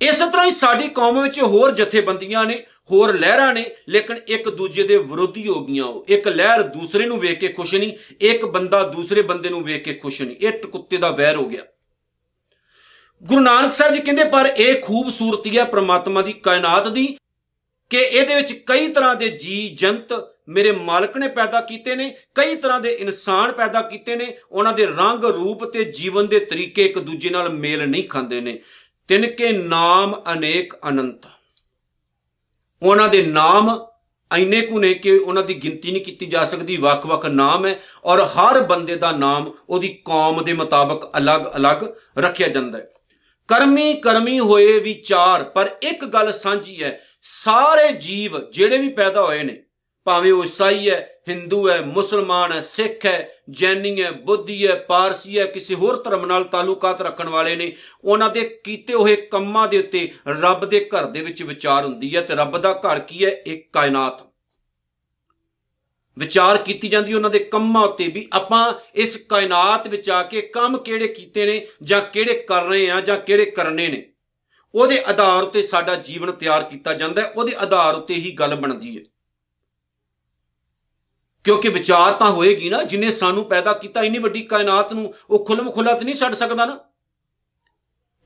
ਇਸ 0.00 0.18
ਤਰ੍ਹਾਂ 0.18 0.46
ਹੀ 0.46 0.50
ਸਾਡੀ 0.50 0.88
ਕੌਮ 0.88 1.22
ਵਿੱਚ 1.22 1.40
ਹੋਰ 1.40 1.70
ਜਥੇਬੰਦੀਆਂ 1.70 2.44
ਨੇ, 2.44 2.66
ਹੋਰ 2.92 3.18
ਲਹਿਰਾਂ 3.18 3.54
ਨੇ, 3.54 3.70
ਲੇਕਿਨ 3.88 4.16
ਇੱਕ 4.28 4.48
ਦੂਜੇ 4.48 4.82
ਦੇ 4.82 4.96
ਵਿਰੋਧੀ 4.96 5.48
ਹੋ 5.48 5.64
ਗਈਆਂ 5.64 5.84
ਉਹ। 5.84 6.04
ਇੱਕ 6.08 6.28
ਲਹਿਰ 6.28 6.62
ਦੂਸਰੇ 6.62 7.04
ਨੂੰ 7.04 7.18
ਵੇਖ 7.18 7.38
ਕੇ 7.38 7.48
ਖੁਸ਼ 7.48 7.74
ਨਹੀਂ, 7.74 7.92
ਇੱਕ 8.20 8.44
ਬੰਦਾ 8.44 8.82
ਦੂਸਰੇ 8.82 9.22
ਬੰਦੇ 9.22 9.48
ਨੂੰ 9.48 9.64
ਵੇਖ 9.64 9.84
ਕੇ 9.84 9.94
ਖੁਸ਼ 9.94 10.22
ਨਹੀਂ। 10.22 10.36
ਇਹ 10.36 10.52
ਕੁੱਤੇ 10.52 10.96
ਦਾ 10.96 11.10
ਵੈਰ 11.10 11.36
ਹੋ 11.36 11.48
ਗਿਆ। 11.48 11.62
ਗੁਰੂ 13.22 13.40
ਨਾਨਕ 13.40 13.72
ਸਾਹਿਬ 13.72 13.94
ਜੀ 13.94 14.00
ਕਹਿੰਦੇ, 14.00 14.24
ਪਰ 14.24 14.52
ਇਹ 14.56 14.80
ਖੂਬਸੂਰਤੀ 14.82 15.58
ਹੈ 15.58 15.64
ਪ੍ਰਮਾਤਮਾ 15.64 16.22
ਦੀ, 16.22 16.32
ਕਾਇਨਾਤ 16.32 16.88
ਦੀ, 16.88 17.16
ਕਿ 17.90 17.98
ਇਹਦੇ 17.98 18.34
ਵਿੱਚ 18.34 18.52
ਕਈ 18.52 18.88
ਤਰ੍ਹਾਂ 18.88 19.14
ਦੇ 19.14 19.28
ਜੀ 19.28 19.68
ਜੰਤ 19.68 20.12
ਮੇਰੇ 20.48 20.72
ਮਾਲਕ 20.72 21.16
ਨੇ 21.16 21.28
ਪੈਦਾ 21.28 21.60
ਕੀਤੇ 21.60 21.94
ਨੇ, 21.94 22.14
ਕਈ 22.34 22.54
ਤਰ੍ਹਾਂ 22.54 22.80
ਦੇ 22.80 22.88
ਇਨਸਾਨ 22.88 23.52
ਪੈਦਾ 23.52 23.82
ਕੀਤੇ 23.82 24.16
ਨੇ, 24.16 24.36
ਉਹਨਾਂ 24.52 24.72
ਦੇ 24.72 24.86
ਰੰਗ 24.86 25.24
ਰੂਪ 25.24 25.64
ਤੇ 25.64 25.84
ਜੀਵਨ 25.84 26.26
ਦੇ 26.26 26.38
ਤਰੀਕੇ 26.38 26.84
ਇੱਕ 26.84 26.98
ਦੂਜੇ 26.98 27.30
ਨਾਲ 27.30 27.48
ਮੇਲ 27.48 27.88
ਨਹੀਂ 27.88 28.08
ਖਾਂਦੇ 28.08 28.40
ਨੇ। 28.40 28.58
ਤਿੰਨ 29.10 29.26
ਕੇ 29.26 29.50
ਨਾਮ 29.52 30.14
ਅਨੇਕ 30.32 30.74
ਅਨੰਤ। 30.88 31.26
ਉਹਨਾਂ 32.82 33.08
ਦੇ 33.08 33.22
ਨਾਮ 33.26 33.86
ਐਨੇ 34.30 34.60
ਕੁ 34.60 34.78
ਨੇ 34.78 34.92
ਕਿ 34.94 35.12
ਉਹਨਾਂ 35.12 35.42
ਦੀ 35.42 35.54
ਗਿਣਤੀ 35.54 35.92
ਨਹੀਂ 35.92 36.02
ਕੀਤੀ 36.04 36.26
ਜਾ 36.26 36.44
ਸਕਦੀ, 36.44 36.76
ਵੱਖ-ਵੱਖ 36.76 37.26
ਨਾਮ 37.26 37.66
ਹੈ 37.66 37.80
ਔਰ 38.04 38.20
ਹਰ 38.20 38.60
ਬੰਦੇ 38.60 38.96
ਦਾ 38.96 39.10
ਨਾਮ 39.12 39.52
ਉਹਦੀ 39.68 39.88
ਕੌਮ 40.04 40.42
ਦੇ 40.44 40.52
ਮੁਤਾਬਕ 40.52 41.10
ਅਲੱਗ-ਅਲੱਗ 41.18 41.84
ਰੱਖਿਆ 42.18 42.48
ਜਾਂਦਾ 42.48 42.78
ਹੈ। 42.78 42.86
ਕਰਮੀ 43.48 43.94
ਕਰਮੀ 43.94 44.38
ਹੋਏ 44.40 44.78
ਵਿਚਾਰ 44.78 45.44
ਪਰ 45.44 45.70
ਇੱਕ 45.82 46.04
ਗੱਲ 46.04 46.32
ਸਾਂਝੀ 46.32 46.82
ਹੈ, 46.82 47.00
ਸਾਰੇ 47.22 47.92
ਜੀਵ 47.92 48.38
ਜਿਹੜੇ 48.50 48.78
ਵੀ 48.78 48.88
ਪੈਦਾ 48.88 49.24
ਹੋਏ 49.24 49.42
ਨੇ 49.42 49.62
ਭਾਵੇਂ 50.04 50.32
ਉਹ 50.32 50.44
ਈਸਾਈ 50.44 50.90
ਹੈ, 50.90 51.20
ਹਿੰਦੂ 51.28 51.68
ਹੈ, 51.68 51.80
ਮੁਸਲਮਾਨ 51.80 52.52
ਹੈ, 52.52 52.60
ਸਿੱਖ 52.60 53.06
ਹੈ, 53.06 53.34
ਜੈਨੀ 53.50 54.02
ਹੈ, 54.02 54.10
ਬੁੱਧੀ 54.10 54.66
ਹੈ, 54.66 54.74
ਪਾਰਸੀ 54.74 55.38
ਹੈ, 55.38 55.44
ਕਿਸੇ 55.44 55.74
ਹੋਰ 55.74 56.02
ਧਰਮ 56.02 56.26
ਨਾਲ 56.26 56.44
ਤਾਲੁਕਾਤ 56.44 57.02
ਰੱਖਣ 57.02 57.28
ਵਾਲੇ 57.28 57.56
ਨੇ, 57.56 57.76
ਉਹਨਾਂ 58.04 58.30
ਦੇ 58.30 58.60
ਕੀਤੇ 58.64 58.94
ਹੋਏ 58.94 59.16
ਕੰਮਾਂ 59.16 59.68
ਦੇ 59.68 59.78
ਉੱਤੇ 59.78 60.12
ਰੱਬ 60.28 60.64
ਦੇ 60.64 60.88
ਘਰ 60.96 61.06
ਦੇ 61.06 61.20
ਵਿੱਚ 61.20 61.42
ਵਿਚਾਰ 61.42 61.84
ਹੁੰਦੀ 61.84 62.16
ਹੈ 62.16 62.20
ਤੇ 62.20 62.34
ਰੱਬ 62.34 62.58
ਦਾ 62.58 62.72
ਘਰ 62.72 62.98
ਕੀ 62.98 63.24
ਹੈ? 63.24 63.30
ਇੱਕ 63.30 63.68
ਕਾਇਨਾਤ। 63.72 64.30
ਵਿਚਾਰ 66.18 66.56
ਕੀਤੀ 66.56 66.88
ਜਾਂਦੀ 66.88 67.14
ਉਹਨਾਂ 67.14 67.30
ਦੇ 67.30 67.38
ਕੰਮਾਂ 67.38 67.82
ਉੱਤੇ 67.82 68.08
ਵੀ 68.08 68.28
ਆਪਾਂ 68.32 68.74
ਇਸ 68.94 69.16
ਕਾਇਨਾਤ 69.16 69.88
ਵਿੱਚ 69.88 70.10
ਆ 70.10 70.22
ਕੇ 70.22 70.40
ਕੰਮ 70.40 70.78
ਕਿਹੜੇ 70.78 71.08
ਕੀਤੇ 71.08 71.46
ਨੇ, 71.46 71.66
ਜਾਂ 71.82 72.00
ਕਿਹੜੇ 72.00 72.34
ਕਰ 72.34 72.64
ਰਹੇ 72.64 72.90
ਆ 72.90 73.00
ਜਾਂ 73.00 73.18
ਕਿਹੜੇ 73.18 73.44
ਕਰਨੇ 73.44 73.88
ਨੇ। 73.88 74.12
ਉਹਦੇ 74.74 75.02
ਆਧਾਰ 75.06 75.42
ਉੱਤੇ 75.42 75.62
ਸਾਡਾ 75.62 75.94
ਜੀਵਨ 75.94 76.32
ਤਿਆਰ 76.32 76.62
ਕੀਤਾ 76.62 76.94
ਜਾਂਦਾ 76.94 77.22
ਹੈ, 77.22 77.26
ਉਹਦੇ 77.26 77.52
ਆਧਾਰ 77.58 77.94
ਉੱਤੇ 77.94 78.14
ਹੀ 78.14 78.30
ਗੱਲ 78.30 78.54
ਬਣਦੀ 78.54 78.98
ਹੈ। 78.98 79.02
ਕਿਉਂਕਿ 81.44 81.68
ਵਿਚਾਰ 81.68 82.12
ਤਾਂ 82.12 82.30
ਹੋਏਗੀ 82.30 82.70
ਨਾ, 82.70 82.82
ਜਿਨੇ 82.82 83.10
ਸਾਨੂੰ 83.10 83.44
ਪੈਦਾ 83.44 83.72
ਕੀਤਾ, 83.72 84.02
ਇੰਨੀ 84.02 84.18
ਵੱਡੀ 84.18 84.42
ਕਾਇਨਾਤ 84.42 84.92
ਨੂੰ, 84.92 85.14
ਉਹ 85.30 85.46
ਖੁੱਲਮ 85.46 85.70
ਖੁੱਲਾ 85.70 85.94
ਤੇ 85.94 86.04
ਨਹੀਂ 86.04 86.14
ਛੱਡ 86.14 86.34
ਸਕਦਾ 86.34 86.64
ਨਾ। 86.64 86.80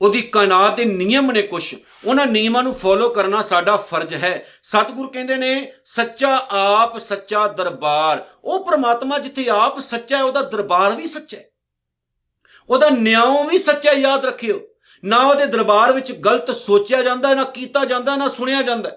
ਉਹਦੀ 0.01 0.21
ਕਾਇਨਾਤ 0.21 0.75
ਦੇ 0.75 0.85
ਨਿਯਮ 0.85 1.31
ਨੇ 1.31 1.41
ਕੁਝ 1.41 1.75
ਉਹਨਾਂ 2.05 2.25
ਨਿਯਮਾਂ 2.25 2.63
ਨੂੰ 2.63 2.73
ਫੋਲੋ 2.73 3.09
ਕਰਨਾ 3.09 3.41
ਸਾਡਾ 3.41 3.77
ਫਰਜ਼ 3.77 4.13
ਹੈ। 4.13 4.45
ਸਤਿਗੁਰ 4.63 5.07
ਕਹਿੰਦੇ 5.07 5.35
ਨੇ, 5.35 5.71
ਸੱਚਾ 5.85 6.47
ਆਪ, 6.51 6.97
ਸੱਚਾ 6.97 7.47
ਦਰਬਾਰ। 7.47 8.25
ਉਹ 8.43 8.65
ਪ੍ਰਮਾਤਮਾ 8.65 9.19
ਜਿੱਥੇ 9.19 9.49
ਆਪ 9.49 9.79
ਸੱਚਾ 9.79 10.17
ਹੈ, 10.17 10.23
ਉਹਦਾ 10.23 10.41
ਦਰਬਾਰ 10.41 10.95
ਵੀ 10.95 11.05
ਸੱਚਾ 11.05 11.37
ਹੈ। 11.37 11.45
ਉਹਦਾ 12.69 12.89
ਨਿਆਂ 12.89 13.43
ਵੀ 13.43 13.57
ਸੱਚਾ 13.57 13.91
ਯਾਦ 13.91 14.25
ਰੱਖਿਓ। 14.25 14.61
ਨਾ 15.05 15.17
ਉਹਦੇ 15.17 15.45
ਦਰਬਾਰ 15.45 15.91
ਵਿੱਚ 15.91 16.11
ਗਲਤ 16.11 16.51
ਸੋਚਿਆ 16.51 17.01
ਜਾਂਦਾ, 17.01 17.33
ਨਾ 17.33 17.43
ਕੀਤਾ 17.43 17.85
ਜਾਂਦਾ, 17.85 18.15
ਨਾ 18.15 18.27
ਸੁਣਿਆ 18.27 18.61
ਜਾਂਦਾ। 18.61 18.91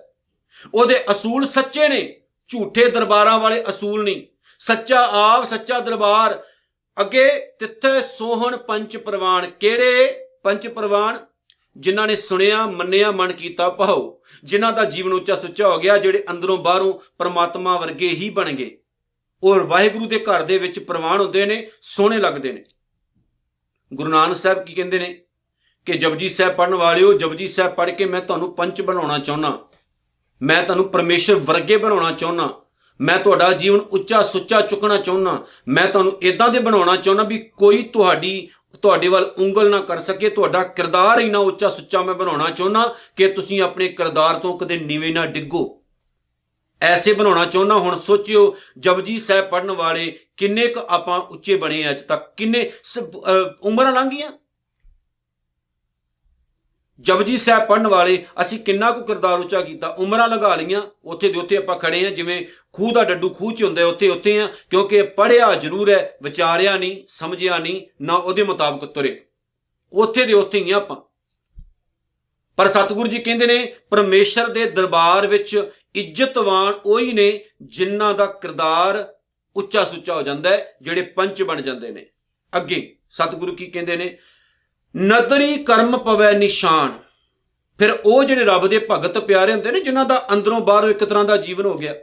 ਉਹਦੇ 0.75 1.04
ਅਸੂਲ 1.10 1.46
ਸੱਚੇ 1.46 1.88
ਨੇ। 1.88 2.20
ਝੂਠੇ 2.49 2.90
ਦਰਬਾਰਾਂ 2.90 3.38
ਵਾਲੇ 3.38 3.64
ਅਸੂਲ 3.69 4.05
ਨਹੀਂ। 4.05 4.23
ਸੱਚਾ 4.59 5.09
ਆਪ, 5.12 5.45
ਸੱਚਾ 5.45 5.81
ਦਰਬਾਰ। 5.81 6.43
ਅੱਗੇ 7.01 7.29
ਤਿੱਥੇ 7.59 8.03
ਸੋਹਣ 8.03 8.57
ਪੰਚ 8.57 8.96
ਪ੍ਰਵਾਨ। 8.96 9.51
ਕਿਹੜੇ? 9.51 10.29
ਪੰਚ 10.42 10.68
ਪ੍ਰਵਾਨ। 10.68 11.27
ਜਿਨ੍ਹਾਂ 11.77 12.07
ਨੇ 12.07 12.16
ਸੁਣਿਆ, 12.16 12.66
ਮੰਨਿਆ, 12.66 13.11
ਮਨ 13.11 13.33
ਕੀਤਾ, 13.33 13.70
ਭਾਉ। 13.70 14.18
ਜਿਨ੍ਹਾਂ 14.44 14.72
ਦਾ 14.72 14.85
ਜੀਵਨ 14.85 15.12
ਉੱਚਾ 15.12 15.37
ਸੁੱਚਾ 15.37 15.68
ਹੋ 15.68 15.79
ਗਿਆ, 15.79 15.96
ਜਿਹੜੇ 15.96 16.25
ਅੰਦਰੋਂ 16.31 16.59
ਬਾਹਰੋਂ 16.59 16.94
ਪਰਮਾਤਮਾ 17.18 17.81
ਵਰਗੇ 17.81 18.09
ਹੀ 18.09 18.31
ਬਣ 18.31 18.53
ਗਏ। 18.53 18.79
ਔਰ 19.44 19.62
ਵਾਹਿਗੁਰੂ 19.62 20.07
ਦੇ 20.07 20.18
ਘਰ 20.18 20.42
ਦੇ 20.42 20.59
ਵਿੱਚ 20.59 20.79
ਪ੍ਰਵਾਨ 20.79 21.20
ਹੁੰਦੇ 21.20 21.46
ਨੇ, 21.46 21.70
ਸੋਹਣੇ 21.83 22.18
ਲੱਗਦੇ 22.18 22.53
ਨੇ। 22.53 22.64
ਗੁਰੂ 23.94 24.11
ਨਾਨਕ 24.11 24.37
ਸਾਹਿਬ 24.37 24.64
ਕੀ 24.64 24.75
ਕਹਿੰਦੇ 24.75 24.99
ਨੇ? 24.99 25.20
ਕਿ 25.87 25.92
ਜਪਜੀ 25.92 26.29
ਸਾਹਿਬ 26.29 26.57
ਪੜਨ 26.57 26.75
ਵਾਲਿਓ, 26.75 27.12
ਜਪਜੀ 27.12 27.46
ਸਾਹਿਬ 27.46 27.75
ਪੜ 27.75 27.90
ਕੇ 27.90 28.05
ਮੈਂ 28.05 28.20
ਤੁਹਾਨੂੰ 28.20 28.57
ਪੰਚ 28.57 28.83
ਬਣਾਉਣਾ 28.83 29.18
ਚਾਹੁੰਦਾ। 29.18 29.67
ਮੈਂ 30.42 30.62
ਤੁਹਾਨੂੰ 30.62 30.88
ਪਰਮੇਸ਼ਰ 30.88 31.35
ਵਰਗੇ 31.35 31.77
ਬਣਾਉਣਾ 31.77 32.12
ਚਾਹੁੰਦਾ 32.12 32.48
ਮੈਂ 33.01 33.18
ਤੁਹਾਡਾ 33.18 33.53
ਜੀਵਨ 33.53 33.81
ਉੱਚਾ 33.81 34.22
ਸੁੱਚਾ 34.22 34.61
ਚੁੱਕਣਾ 34.61 34.96
ਚਾਹੁੰਦਾ 34.96 35.42
ਮੈਂ 35.68 35.87
ਤੁਹਾਨੂੰ 35.87 36.12
ਇਦਾਂ 36.22 36.48
ਦੇ 36.48 36.59
ਬਣਾਉਣਾ 36.59 36.96
ਚਾਹੁੰਦਾ 36.96 37.24
ਵੀ 37.24 37.38
ਕੋਈ 37.57 37.83
ਤੁਹਾਡੀ, 37.83 38.48
ਤੁਹਾਡੇ 38.83 39.09
ਵੱਲ 39.09 39.31
ਉਂਗਲ 39.38 39.70
ਨਾ 39.70 39.81
ਕਰ 39.81 40.01
ਸਕੇ, 40.01 40.31
ਤੁਹਾਡਾ 40.31 40.62
ਕਿਰਦਾਰ 40.64 41.18
ਇਨਾ 41.18 41.38
ਉੱਚਾ 41.38 41.68
ਸੁੱਚਾ 41.68 42.03
ਮੈਂ 42.03 42.14
ਬਣਾਉਣਾ 42.14 42.51
ਚਾਹੁੰਦਾ 42.51 42.94
ਕਿ 43.16 43.29
ਤੁਸੀਂ 43.29 43.61
ਆਪਣੇ 43.62 43.88
ਕਿਰਦਾਰ 43.88 44.38
ਤੋਂ 44.38 44.59
ਕਦੇ 44.59 44.79
ਨੀਵੇਂ 44.79 45.12
ਨਾ 45.14 45.27
ਡਿੱਗੋ। 45.27 45.83
ਐਸੇ 46.83 47.12
ਬਣਾਉਣਾ 47.12 47.44
ਚਾਹੁੰਦਾ 47.44 47.74
ਹੁਣ 47.74 47.98
ਸੋਚਿਓ, 47.98 48.57
ਜਪਜੀ 48.79 49.18
ਸਾਹਿਬ 49.20 49.48
ਪੜਨ 49.51 49.70
ਵਾਲੇ 49.70 50.18
ਕਿੰਨੇ 50.37 50.66
ਕੁ 50.66 50.81
ਆਪਾਂ 50.88 51.20
ਉੱਚੇ 51.20 51.57
ਬਣੇ 51.57 51.88
ਅੱਜ 51.90 52.03
ਤੱਕ? 52.03 52.35
ਕਿੰਨੇ 52.37 52.70
ਉਮਰਾਂ 53.62 53.92
ਲੰਘੀਆਂ 53.92 54.31
ਜਪਜੀ 57.00 57.37
ਸਾਹਿਬ 57.37 57.68
ਪੜਨ 57.68 57.87
ਵਾਲੇ, 57.87 58.26
ਅਸੀਂ 58.40 58.58
ਕਿੰਨਾ 58.58 58.90
ਕੁ 58.90 59.04
ਕਿਰਦਾਰ 59.04 59.40
ਉੱਚਾ 59.40 59.61
ਕੀਤਾ, 59.61 59.88
ਉਮਰਾਂ 59.88 60.28
ਲਗਾ 60.28 60.54
ਲੀਆਂ 60.54 60.82
ਉੱਥੇ 61.04 61.32
ਦੇ 61.32 61.38
ਉੱਥੇ 61.38 61.56
ਆਪਾਂ 61.56 61.78
ਖੜੇ 61.78 62.06
ਆ 62.06 62.11
ਜਿਵੇਂ 62.11 62.42
ਖੂਹ 62.72 62.92
ਦਾ 62.92 63.04
ਡੱਡੂ 63.04 63.30
ਖੂਹ 63.30 63.52
'ਚ 63.52 63.64
ਹੁੰਦਾ 63.64 63.87
ਉੱਥੇ 63.87 64.08
ਉੱਥੇ 64.08 64.40
ਆ 64.40 64.48
ਕਿਉਂਕਿ 64.70 65.02
ਪੜਿਆ 65.02 65.54
ਜ਼ਰੂਰ 65.54 65.90
ਹੈ, 65.90 66.18
ਵਿਚਾਰਿਆ 66.22 66.76
ਨਹੀਂ, 66.76 67.02
ਸਮਝਿਆ 67.06 67.58
ਨਹੀਂ, 67.58 67.82
ਨਾ 68.02 68.14
ਉਹਦੇ 68.14 68.42
ਮੁਤਾਬਕ 68.42 68.87
ਤੁਰੇ। 68.87 69.18
ਉੱਥੇ 69.92 70.24
ਦੇ 70.24 70.32
ਉੱਥੇ 70.32 70.62
ਹੀ 70.62 70.70
ਆਪਾਂ। 70.70 70.96
ਪਰ 72.56 72.68
ਸਤਿਗੁਰੂ 72.68 73.08
ਜੀ 73.08 73.18
ਕਹਿੰਦੇ 73.18 73.46
ਨੇ, 73.46 73.74
ਪਰਮੇਸ਼ਰ 73.90 74.48
ਦੇ 74.48 74.64
ਦਰਬਾਰ 74.64 75.26
ਵਿੱਚ 75.26 75.70
ਇੱਜ਼ਤਵਾਨ 75.94 76.74
ਉਹੀ 76.87 77.12
ਨੇ 77.12 77.44
ਜਿਨ੍ਹਾਂ 77.62 78.14
ਦਾ 78.14 78.26
ਕਿਰਦਾਰ 78.26 79.14
ਉੱਚਾ 79.56 79.84
ਸੁੱਚਾ 79.84 80.14
ਹੋ 80.14 80.22
ਜਾਂਦਾ 80.22 80.50
ਹੈ, 80.50 80.76
ਜਿਹੜੇ 80.82 81.02
ਪੰਚ 81.02 81.42
ਬਣ 81.42 81.61
ਜਾਂਦੇ 81.61 81.88
ਨੇ। 81.88 82.06
ਅੱਗੇ 82.56 82.96
ਸਤਿਗੁਰੂ 83.11 83.56
ਕੀ 83.56 83.66
ਕਹਿੰਦੇ 83.66 83.96
ਨੇ 83.96 84.18
ਨਦਰੀ 84.94 85.57
ਕਰਮ 85.57 85.96
ਪਵੈ 85.98 86.33
ਨਿਸ਼ਾਨ। 86.33 86.98
ਫਿਰ 87.79 87.90
ਉਹ 88.05 88.24
ਜਿਹੜੇ 88.24 88.44
ਰੱਬ 88.44 88.66
ਦੇ 88.66 88.79
ਭਗਤ 88.90 89.18
ਪਿਆਰੇ 89.18 89.53
ਹੁੰਦੇ 89.53 89.72
ਨੇ, 89.72 89.81
ਜਿਨ੍ਹਾਂ 89.81 90.05
ਦਾ 90.05 90.27
ਅੰਦਰੋਂ 90.33 90.61
ਬਾਹਰੋਂ 90.61 90.90
ਇੱਕ 90.90 91.05
ਤਰ੍ਹਾਂ 91.05 91.24
ਦਾ 91.24 91.37
ਜੀਵਨ 91.37 91.66
ਹੋ 91.66 91.74
ਗਿਆ, 91.74 91.94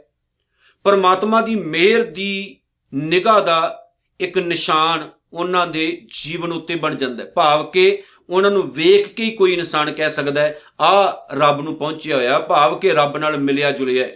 ਪਰਮਾਤਮਾ 0.84 1.40
ਦੀ 1.40 1.54
ਮਿਹਰ 1.54 2.02
ਦੀ 2.02 2.60
ਨਿਗਾਹ 2.94 3.40
ਦਾ 3.40 3.88
ਇੱਕ 4.20 4.38
ਨਿਸ਼ਾਨ 4.38 5.10
ਉਹਨਾਂ 5.32 5.66
ਦੇ 5.66 6.06
ਜੀਵਨ 6.14 6.52
ਉੱਤੇ 6.52 6.76
ਬਣ 6.76 6.94
ਜਾਂਦਾ 6.94 7.24
ਹੈ। 7.24 7.30
ਭਾਵ 7.30 7.70
ਕਿ 7.70 8.02
ਉਹਨਾਂ 8.30 8.50
ਨੂੰ 8.50 8.62
ਵੇਖ 8.72 9.08
ਕੇ 9.08 9.24
ਹੀ 9.24 9.30
ਕੋਈ 9.30 9.52
ਇਨਸਾਨ 9.52 9.92
ਕਹਿ 9.92 10.10
ਸਕਦਾ 10.10 10.42
ਹੈ, 10.42 10.60
ਆ, 10.80 11.26
ਰੱਬ 11.34 11.60
ਨੂੰ 11.60 11.74
ਪਹੁੰਚਿਆ 11.74 12.16
ਹੋਇਆ। 12.16 12.38
ਭਾਵ 12.38 12.78
ਕਿ 12.78 12.90
ਰੱਬ 12.90 13.16
ਨਾਲ 13.16 13.36
ਮਿਲਿਆ 13.36 13.70
ਜੁਲਿਆ 13.70 14.06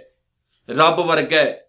ਰੱਬ 0.68 1.00
ਵਰਗਾ 1.00 1.36
ਹੈ। 1.36 1.66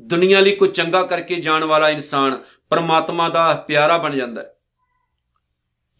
ਦੁਨੀਆ 0.00 0.40
ਲਈ 0.40 0.54
ਕੋਈ 0.56 0.68
ਚੰਗਾ 0.68 1.02
ਕਰਕੇ 1.02 1.36
ਜਾਣ 1.36 1.64
ਵਾਲਾ 1.64 1.88
ਇਨਸਾਨ 1.90 2.42
ਪਰਮਾਤਮਾ 2.70 3.28
ਦਾ 3.28 3.52
ਪਿਆਰਾ 3.68 3.98
ਬਣ 3.98 4.16
ਜਾਂਦਾ 4.16 4.40
ਹੈ। 4.40 4.54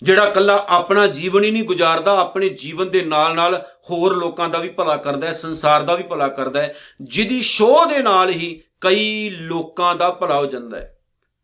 ਜਿਹੜਾ 0.03 0.31
ਕੱਲਾ 0.31 0.67
ਆਪਣਾ 0.69 1.07
ਜੀਵਨ 1.07 1.45
ਹੀ 1.45 1.51
ਨਹੀਂ 1.51 1.65
ਗੁਜ਼ਾਰਦਾ, 1.65 2.21
ਆਪਣੇ 2.21 2.49
ਜੀਵਨ 2.49 2.91
ਦੇ 2.91 3.03
ਨਾਲ 3.03 3.35
ਨਾਲ 3.35 3.67
ਹੋਰ 3.91 4.17
ਲੋਕਾਂ 4.17 4.49
ਦਾ 4.49 4.59
ਵੀ 4.59 4.69
ਭਲਾ 4.69 4.97
ਕਰਦਾ 4.97 5.27
ਹੈ, 5.27 5.33
ਸੰਸਾਰ 5.33 5.83
ਦਾ 5.83 5.95
ਵੀ 5.95 6.03
ਭਲਾ 6.03 6.29
ਕਰਦਾ 6.29 6.63
ਹੈ, 6.63 6.75
ਜਿਹਦੀ 7.03 7.41
ਸ਼ੋਅ 7.43 7.87
ਦੇ 7.87 7.99
ਨਾਲ 7.99 8.31
ਹੀ 8.31 8.63
ਕਈ 8.81 9.31
ਲੋਕਾਂ 9.31 9.95
ਦਾ 9.95 10.11
ਭਲਾ 10.11 10.37
ਹੋ 10.37 10.47
ਜਾਂਦਾ 10.47 10.81
ਹੈ। 10.81 10.99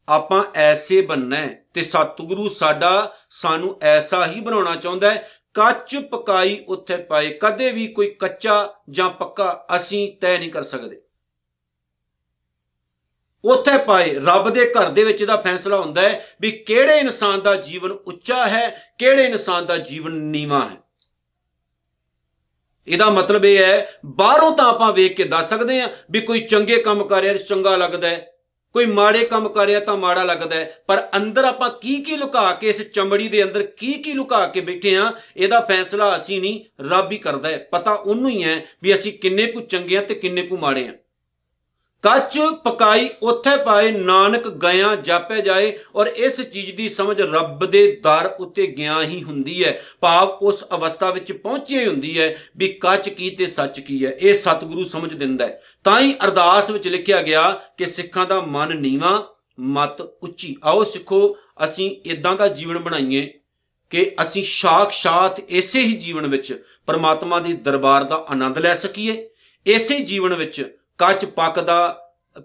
ਆਪਾਂ 0.09 0.45
ਐਸੇ 0.55 1.01
ਬੰਨਾ 1.01 1.37
ਤੇ 1.75 1.83
ਸਤਿਗੁਰੂ 1.83 2.49
ਸਾਡਾ 2.49 3.13
ਸਾਨੂੰ 3.31 3.79
ਐਸਾ 3.83 4.27
ਹੀ 4.27 4.41
ਬਣਾਉਣਾ 4.41 4.77
ਚਾਹੁੰਦਾ 4.77 5.11
ਹੈ, 5.11 5.29
ਕੱਚ 5.55 5.97
ਪਕਾਈ 5.97 6.65
ਉੱਥੇ 6.69 6.97
ਪਾਏ, 6.97 7.29
ਕਦੇ 7.29 7.73
ਵੀ 7.73 7.87
ਕੋਈ 7.87 8.11
ਕੱਚਾ 8.11 8.75
ਜਾਂ 8.91 9.11
ਪੱਕਾ 9.11 9.67
ਅਸੀਂ 9.77 10.17
ਤੈਅ 10.21 10.39
ਨਹੀਂ 10.39 10.51
ਕਰ 10.51 10.63
ਸਕਦੇ। 10.63 11.01
ਉੱਥੇ 13.45 13.79
ਪਾਏ 13.79 14.15
ਰੱਬ 14.15 14.51
ਦੇ 14.51 14.67
ਘਰ 14.67 14.89
ਦੇ 14.91 15.05
ਵਿੱਚ 15.05 15.25
ਦਾ 15.25 15.37
ਫੈਸਲਾ 15.37 15.77
ਹੁੰਦਾ 15.77 16.03
ਹੈ 16.03 16.27
ਵੀ 16.41 16.51
ਕਿਹੜੇ 16.51 16.99
ਇਨਸਾਨ 16.99 17.41
ਦਾ 17.41 17.55
ਜੀਵਨ 17.55 17.91
ਉੱਚਾ 17.91 18.47
ਹੈ, 18.47 18.95
ਕਿਹੜੇ 18.99 19.25
ਇਨਸਾਨ 19.25 19.67
ਦਾ 19.67 19.77
ਜੀਵਨ 19.77 20.13
ਨੀਵਾ 20.13 20.61
ਹੈ। 20.61 20.77
ਇਹਦਾ 22.89 23.11
ਮਤਲਬ 23.11 23.45
ਇਹ 23.45 23.59
ਹੈ, 23.59 24.01
ਬਾਹਰੋਂ 24.07 24.57
ਤਾਂ 24.57 24.65
ਆਪਾਂ 24.65 24.93
ਵੇਖ 24.93 25.17
ਕੇ 25.17 25.25
ਦੱਸ 25.25 25.51
ਸਕਦੇ 25.51 25.81
ਹਾਂ 25.81 25.89
ਵੀ 26.11 26.21
ਕੋਈ 26.21 26.41
ਚੰਗੇ 26.41 26.77
ਕੰਮ 26.77 27.05
ਕਰ 27.05 27.23
ਰਿਹਾ 27.23 27.35
ਚੰਗਾ 27.35 27.77
ਲੱਗਦਾ 27.77 28.09
ਹੈ। 28.09 28.31
ਕੋਈ 28.73 28.87
ਮਾੜੇ 28.87 29.25
ਕੰਮ 29.25 29.49
ਕਰ 29.49 29.67
ਰਿਹਾ 29.67 29.81
ਤਾਂ 29.81 29.97
ਮਾੜਾ 29.97 30.23
ਲੱਗਦਾ 30.23 30.57
ਹੈ। 30.57 30.85
ਪਰ 30.89 31.09
ਅੰਦਰ 31.17 31.45
ਆਪਾਂ 31.45 31.71
ਕੀ 31.71 31.97
ਕੀ 31.97 32.17
ਲੁਕਾ 32.17 32.53
ਕੇ, 32.53 32.69
ਇਸ 32.69 32.83
ਚਮੜੀ 32.83 33.29
ਦੇ 33.29 33.43
ਅੰਦਰ 33.43 33.63
ਕੀ 33.63 33.93
ਕੀ 33.93 34.13
ਲੁਕਾ 34.13 34.47
ਕੇ 34.47 34.61
ਬੈਠੇ 34.61 34.97
ਆ 34.97 35.13
ਇਹਦਾ 35.37 35.61
ਫੈਸਲਾ 35.61 36.17
ਅਸੀਂ 36.17 36.41
ਨਹੀਂ, 36.41 36.65
ਰੱਬ 36.89 37.13
ਹੀ 37.13 37.19
ਕਰਦਾ 37.19 37.49
ਹੈ। 37.49 37.69
ਪਤਾ 37.73 37.93
ਉਹਨੂੰ 37.93 38.31
ਹੀ 38.31 38.45
ਹੈ 38.45 38.65
ਵੀ 38.83 38.95
ਅਸੀਂ 38.95 39.13
ਕਿੰਨੇ 39.13 39.47
ਕੁ 39.47 39.61
ਚੰਗੇ 39.61 39.99
ਆ 39.99 40.01
ਤੇ 40.01 40.15
ਕਿੰਨੇ 40.15 40.43
ਕੁ 40.43 40.57
ਮਾੜੇ 40.59 40.89
ਆ 40.89 40.93
ਕੱਚ 42.05 42.39
ਪਕਾਈ 42.65 43.09
ਉੱਥੇ 43.23 43.65
ਪਾਏ, 43.65 43.91
ਨਾਨਕ 43.91 44.49
ਗਿਆ 44.49 44.97
ਜਾਪੇ 44.97 45.41
ਜਾਏ। 45.41 45.79
ਔਰ 45.95 46.07
ਇਸ 46.07 46.41
ਚੀਜ਼ 46.43 46.73
ਦੀ 46.73 46.89
ਸਮਝ 46.89 47.21
ਰੱਬ 47.21 47.67
ਦੇ 47.67 48.01
ਦਰ 48.03 48.37
ਉੱਤੇ 48.41 48.67
ਗਿਆ 48.67 49.03
ਹੀ 49.03 49.23
ਹੁੰਦੀ 49.23 49.65
ਹੈ। 49.65 49.83
ਭਾਵ 50.01 50.29
ਉਸ 50.29 50.65
ਅਵਸਥਾ 50.65 51.11
ਵਿੱਚ 51.11 51.33
ਪਹੁੰਚੀ 51.33 51.87
ਹੁੰਦੀ 51.87 52.21
ਹੈ 52.21 52.37
ਵੀ 52.57 52.69
ਕੱਚ 52.69 53.09
ਕੀ 53.09 53.31
ਤੇ 53.31 53.47
ਸੱਚ 53.47 53.81
ਕੀ 53.81 54.07
ਹੈ। 54.07 54.17
ਇਹ 54.21 54.35
ਸਤਿਗੁਰੂ 54.35 54.85
ਸਮਝ 54.85 55.15
ਦਿੰਦਾ 55.15 55.47
ਹੈ। 55.47 55.63
ਤਾਂ 55.85 56.01
ਹੀ 56.01 56.15
ਅਰਦਾਸ 56.25 56.71
ਵਿੱਚ 56.71 56.89
ਲਿਖਿਆ 56.89 57.23
ਗਿਆ 57.23 57.51
ਕਿ 57.79 57.87
ਸਿੱਖਾਂ 57.87 58.27
ਦਾ 58.27 58.41
ਮਨ 58.41 58.77
ਨੀਵਾ, 58.77 59.35
ਮਤ 59.61 60.01
ਉੱਚੀ। 60.01 60.57
ਆਓ 60.65 60.85
ਸਿੱਖੋ, 60.85 61.37
ਅਸੀਂ 61.65 61.97
ਇਦਾਂ 62.05 62.37
ਦਾ 62.37 62.49
ਜੀਵਨ 62.49 62.79
ਬਣਾਈਏ 62.79 63.35
ਕਿ 63.91 64.17
ਅਸੀਂ 64.23 64.45
ਸਾਖਸ਼ਾਤ 64.47 65.41
ਇਸੇ 65.41 65.81
ਹੀ 65.81 65.93
ਜੀਵਨ 65.93 66.27
ਵਿੱਚ 66.27 66.65
ਪਰਮਾਤਮਾ 66.87 67.41
ਦੀ 67.41 67.53
ਦਰਬਾਰ 67.53 68.05
ਦਾ 68.05 68.27
ਆਨੰਦ 68.29 68.59
ਲੈ 68.59 68.75
ਸਕੀਏ। 68.75 69.31
ਇਸੇ 69.67 70.01
ਜੀਵਨ 70.01 70.35
ਵਿੱਚ 70.35 70.77
ਕੱਚ 70.99 71.25
ਪੱਕ 71.25 71.61
ਦਾ 71.61 72.01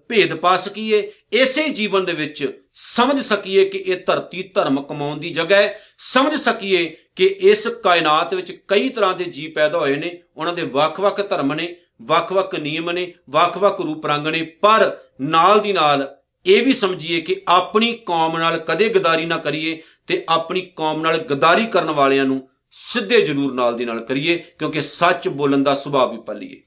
ਭੇਦ 0.09 0.33
ਪਾ 0.33 0.55
ਸਕੀਏ, 0.57 1.11
ਇਸੇ 1.33 1.69
ਜੀਵਨ 1.69 2.05
ਦੇ 2.05 2.13
ਵਿੱਚ 2.13 2.63
ਸਮਝ 2.73 3.19
ਸਕੀਏ 3.19 3.65
ਕਿ 3.65 3.77
ਇਹ 3.77 4.03
ਧਰਤੀ 4.05 4.43
ਧਰਮ 4.43 4.81
ਕਮਾਉਣ 4.81 5.17
ਦੀ 5.17 5.29
ਜਗ੍ਹਾ 5.29 5.57
ਹੈ। 5.57 5.79
ਸਮਝ 5.97 6.35
ਸਕੀਏ 6.35 6.85
ਕਿ 7.15 7.25
ਇਸ 7.25 7.67
ਕਾਇਨਾਤ 7.67 8.33
ਵਿੱਚ 8.33 8.51
ਕਈ 8.67 8.89
ਤਰ੍ਹਾਂ 8.89 9.13
ਦੇ 9.13 9.23
ਜੀਵ 9.23 9.51
ਪੈਦਾ 9.51 9.79
ਹੋਏ 9.79 9.95
ਨੇ, 9.95 10.19
ਉਹਨਾਂ 10.37 10.53
ਦੇ 10.53 10.61
ਵੱਖ-ਵੱਖ 10.61 11.29
ਧਰਮ 11.29 11.53
ਨੇ, 11.53 11.75
ਵੱਖ-ਵੱਖ 12.01 12.55
ਨਿਯਮ 12.55 12.91
ਨੇ, 12.91 13.13
ਵੱਖ-ਵੱਖ 13.29 13.81
ਰੂਪ 13.81 14.05
ਰੰਗ 14.05 14.27
ਨੇ, 14.27 14.41
ਪਰ 14.41 14.97
ਨਾਲ 15.21 15.59
ਦੀ 15.59 15.73
ਨਾਲ 15.73 16.15
ਇਹ 16.45 16.63
ਵੀ 16.63 16.73
ਸਮਝੀਏ 16.73 17.21
ਕਿ 17.21 17.41
ਆਪਣੀ 17.47 17.93
ਕੌਮ 17.93 18.37
ਨਾਲ 18.37 18.59
ਕਦੇ 18.59 18.89
ਗਦਾਰੀ 18.89 19.25
ਨਾ 19.25 19.37
ਕਰੀਏ 19.37 19.81
ਤੇ 20.07 20.23
ਆਪਣੀ 20.29 20.61
ਕੌਮ 20.75 21.01
ਨਾਲ 21.01 21.17
ਗਦਾਰੀ 21.17 21.65
ਕਰਨ 21.65 21.89
ਵਾਲਿਆਂ 21.91 22.25
ਨੂੰ 22.25 22.49
ਸਿੱਧੇ 22.71 23.21
ਜ਼ਰੂਰ 23.21 23.53
ਨਾਲ 23.53 23.77
ਦੀ 23.77 23.85
ਨਾਲ 23.85 24.05
ਕਰੀਏ, 24.05 24.37
ਕਿਉਂਕਿ 24.37 24.81
ਸੱਚ 24.81 25.27
ਬੋਲਣ 25.27 25.63
ਦਾ 25.63 25.75
ਸੁਭਾਅ 25.75 26.07
ਵੀ 26.07 26.17
ਪਾਲੀਏ। 26.17 26.61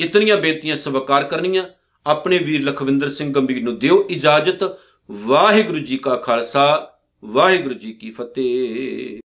ਇਤਨੀਆਂ 0.00 0.36
ਬੇਨਤੀਆਂ 0.36 0.76
ਸਵੀਕਾਰ 0.76 1.24
ਕਰਨੀਆਂ। 1.24 1.64
ਆਪਣੇ 2.06 2.38
ਵੀਰ 2.38 2.62
ਲਖਵਿੰਦਰ 2.62 3.08
ਸਿੰਘ 3.08 3.32
ਗੰਭੀਰ 3.32 3.62
ਨੂੰ 3.62 3.78
ਦਿਓ 3.78 4.06
ਇਜਾਜ਼ਤ। 4.10 4.76
ਵਾਹਿਗੁਰੂ 5.10 5.78
ਜੀ 5.78 5.96
ਕਾ 5.96 6.16
ਖਾਲਸਾ, 6.16 6.92
ਵਾਹਿਗੁਰੂ 7.24 7.74
ਜੀ 7.74 7.92
ਕੀ 7.92 8.10
ਫਤਿਹ। 8.10 9.20